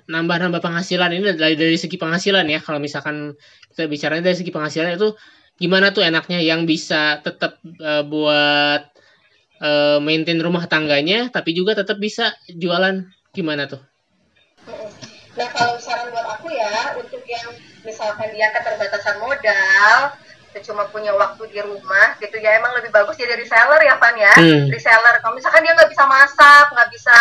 nambah-nambah 0.10 0.62
penghasilan. 0.62 1.13
Ini 1.13 1.38
dari 1.38 1.56
dari 1.56 1.78
segi 1.78 1.95
penghasilan 1.95 2.45
ya. 2.49 2.60
Kalau 2.62 2.82
misalkan 2.82 3.38
kita 3.73 3.86
bicara 3.86 4.17
dari 4.19 4.34
segi 4.34 4.49
penghasilan 4.49 4.97
itu 4.97 5.13
gimana 5.60 5.91
tuh 5.91 6.08
enaknya 6.08 6.39
yang 6.39 6.63
bisa 6.63 7.19
tetap 7.21 7.60
uh, 7.84 8.02
buat 8.08 8.89
uh, 9.62 9.99
maintain 9.99 10.39
rumah 10.39 10.65
tangganya 10.65 11.30
tapi 11.30 11.54
juga 11.54 11.78
tetap 11.78 12.02
bisa 12.02 12.34
jualan? 12.49 13.06
Gimana 13.30 13.69
tuh? 13.69 13.82
Nah 15.38 15.47
kalau 15.54 15.78
saran 15.78 16.10
buat 16.10 16.25
aku 16.25 16.49
ya 16.49 16.97
untuk 16.97 17.21
yang 17.30 17.54
misalkan 17.86 18.34
dia 18.34 18.49
keterbatasan 18.52 19.21
modal 19.21 20.17
cuma 20.60 20.84
punya 20.91 21.15
waktu 21.15 21.39
di 21.56 21.62
rumah 21.63 22.19
gitu 22.19 22.36
ya 22.36 22.60
emang 22.60 22.75
lebih 22.75 22.91
bagus 22.91 23.15
jadi 23.15 23.38
reseller 23.38 23.80
ya 23.80 23.95
Van 23.95 24.15
ya. 24.17 24.34
Hmm. 24.36 24.67
reseller. 24.67 25.15
Kalau 25.23 25.38
misalkan 25.38 25.63
dia 25.63 25.71
nggak 25.71 25.88
bisa 25.88 26.04
masak 26.04 26.65
nggak 26.73 26.89
bisa 26.91 27.17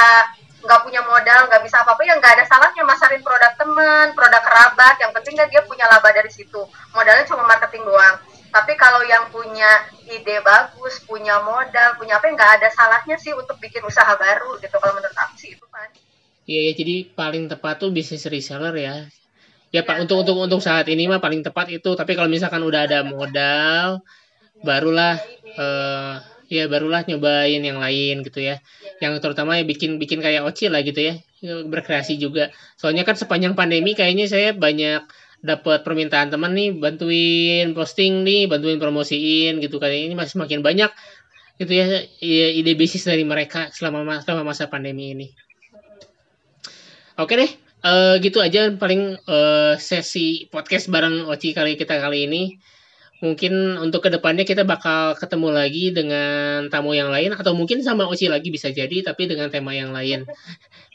nggak 0.58 0.80
punya 0.82 1.00
modal 1.06 1.46
nggak 1.46 1.62
bisa 1.62 1.86
apa 1.86 1.94
apa 1.94 2.02
ya 2.02 2.18
nggak 2.18 2.32
ada 2.34 2.44
salahnya 2.50 2.82
masarin 2.82 3.22
produk 3.22 3.54
teman 3.54 4.10
produk 4.10 4.42
kerabat 4.42 4.98
yang 4.98 5.14
penting 5.14 5.38
kan 5.38 5.46
dia 5.46 5.62
punya 5.62 5.86
laba 5.86 6.10
dari 6.10 6.30
situ. 6.30 6.58
Modalnya 6.90 7.24
cuma 7.30 7.46
marketing 7.46 7.86
doang. 7.86 8.18
Tapi 8.48 8.72
kalau 8.80 9.04
yang 9.04 9.28
punya 9.28 9.86
ide 10.08 10.40
bagus 10.40 11.04
punya 11.04 11.38
modal 11.44 11.94
punya 12.00 12.16
apa 12.16 12.32
nggak 12.32 12.52
ada 12.58 12.68
salahnya 12.72 13.20
sih 13.20 13.30
untuk 13.36 13.60
bikin 13.60 13.84
usaha 13.84 14.08
baru 14.16 14.56
gitu 14.58 14.72
kalau 14.80 14.96
menurut 14.96 15.14
aku 15.14 15.34
sih 15.36 15.52
itu 15.52 15.66
kan 15.68 15.88
iya 16.48 16.72
ya 16.72 16.80
jadi 16.80 17.12
paling 17.12 17.44
tepat 17.52 17.84
tuh 17.84 17.90
bisnis 17.92 18.24
reseller 18.26 18.74
ya. 18.74 18.96
Ya 19.68 19.84
pak 19.84 20.00
untuk 20.00 20.24
untuk 20.24 20.36
untuk 20.40 20.60
saat 20.64 20.88
ini 20.88 21.04
mah 21.06 21.20
paling 21.20 21.44
tepat 21.44 21.68
itu. 21.68 21.92
Tapi 21.92 22.16
kalau 22.16 22.26
misalkan 22.26 22.64
udah 22.64 22.88
ada 22.88 23.04
modal 23.04 24.00
barulah 24.64 25.20
uh, 25.54 26.18
ya 26.48 26.66
barulah 26.66 27.04
nyobain 27.04 27.60
yang 27.60 27.78
lain 27.78 28.24
gitu 28.26 28.40
ya. 28.40 28.60
Yang 28.98 29.22
terutama 29.22 29.56
ya 29.60 29.64
bikin 29.64 30.00
bikin 30.02 30.24
kayak 30.24 30.44
oci 30.48 30.72
lah 30.72 30.82
gitu 30.82 30.98
ya. 30.98 31.14
Berkreasi 31.68 32.18
juga. 32.18 32.50
Soalnya 32.80 33.06
kan 33.06 33.14
sepanjang 33.14 33.54
pandemi 33.54 33.94
kayaknya 33.94 34.26
saya 34.26 34.50
banyak 34.56 35.04
dapat 35.38 35.86
permintaan 35.86 36.34
teman 36.34 36.50
nih 36.50 36.74
bantuin 36.74 37.70
posting 37.70 38.26
nih 38.26 38.50
bantuin 38.50 38.82
promosiin 38.82 39.62
gitu 39.62 39.78
kan. 39.78 39.92
Ini 39.92 40.16
masih 40.18 40.40
makin 40.40 40.64
banyak 40.64 40.90
gitu 41.58 41.72
ya, 41.74 41.86
ya 42.22 42.48
ide 42.54 42.74
bisnis 42.74 43.06
dari 43.06 43.22
mereka 43.22 43.70
selama 43.70 44.24
selama 44.24 44.50
masa 44.54 44.66
pandemi 44.66 45.14
ini. 45.14 45.28
Oke 47.18 47.34
deh 47.34 47.50
uh, 47.82 48.14
gitu 48.18 48.38
aja 48.42 48.70
paling 48.74 49.18
uh, 49.26 49.74
sesi 49.78 50.46
podcast 50.50 50.90
bareng 50.90 51.26
Oci 51.30 51.54
kali 51.54 51.78
kita 51.78 51.98
kali 51.98 52.26
ini. 52.26 52.42
Mungkin 53.18 53.82
untuk 53.82 54.06
ke 54.06 54.14
depannya 54.14 54.46
kita 54.46 54.62
bakal 54.62 55.18
ketemu 55.18 55.48
lagi 55.50 55.90
dengan 55.90 56.70
tamu 56.70 56.94
yang 56.94 57.10
lain 57.10 57.34
atau 57.34 57.50
mungkin 57.50 57.82
sama 57.82 58.06
Oci 58.06 58.30
lagi 58.30 58.54
bisa 58.54 58.70
jadi 58.70 59.02
tapi 59.02 59.26
dengan 59.26 59.50
tema 59.50 59.74
yang 59.74 59.90
lain. 59.90 60.22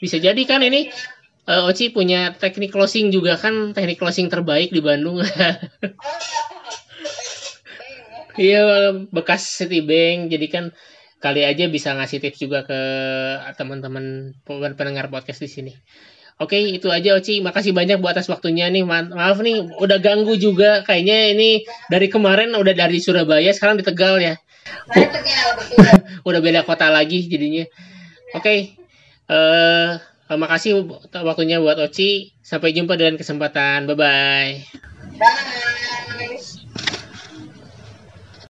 Bisa 0.00 0.16
jadi 0.16 0.40
kan 0.48 0.64
ini 0.64 0.88
uh, 1.44 1.68
Oci 1.68 1.92
punya 1.92 2.32
teknik 2.32 2.72
closing 2.72 3.12
juga 3.12 3.36
kan 3.36 3.76
teknik 3.76 4.00
closing 4.00 4.32
terbaik 4.32 4.72
di 4.72 4.80
Bandung. 4.80 5.20
Iya 8.34 8.90
bekas 9.14 9.46
Citibank 9.46 10.26
jadi 10.26 10.46
kan 10.50 10.64
kali 11.22 11.46
aja 11.46 11.70
bisa 11.70 11.94
ngasih 11.94 12.18
tips 12.18 12.42
juga 12.42 12.66
ke 12.66 12.80
teman-teman 13.54 14.34
pendengar 14.74 15.06
podcast 15.06 15.38
di 15.38 15.46
sini. 15.46 15.72
Oke, 16.34 16.58
itu 16.58 16.90
aja 16.90 17.14
Oci. 17.14 17.38
Makasih 17.38 17.70
banyak 17.70 18.02
buat 18.02 18.18
atas 18.18 18.26
waktunya 18.26 18.66
nih. 18.66 18.82
Ma 18.82 19.06
maaf 19.06 19.38
nih, 19.38 19.78
udah 19.78 19.98
ganggu 20.02 20.34
juga. 20.34 20.82
Kayaknya 20.82 21.30
ini 21.30 21.50
dari 21.86 22.10
kemarin 22.10 22.50
udah 22.58 22.74
dari 22.74 22.98
Surabaya, 22.98 23.54
sekarang 23.54 23.78
di 23.78 23.86
Tegal 23.86 24.18
ya. 24.18 24.34
udah 26.28 26.40
beda 26.42 26.66
kota 26.66 26.90
lagi 26.90 27.30
jadinya. 27.30 27.62
Oke. 28.34 28.74
Uh, 29.30 29.96
makasih 30.34 30.82
waktunya 31.22 31.62
buat 31.62 31.78
Oci. 31.78 32.34
Sampai 32.42 32.74
jumpa 32.74 32.98
dengan 32.98 33.14
kesempatan. 33.14 33.86
Bye-bye. 33.86 34.50
Bye. 35.22 36.53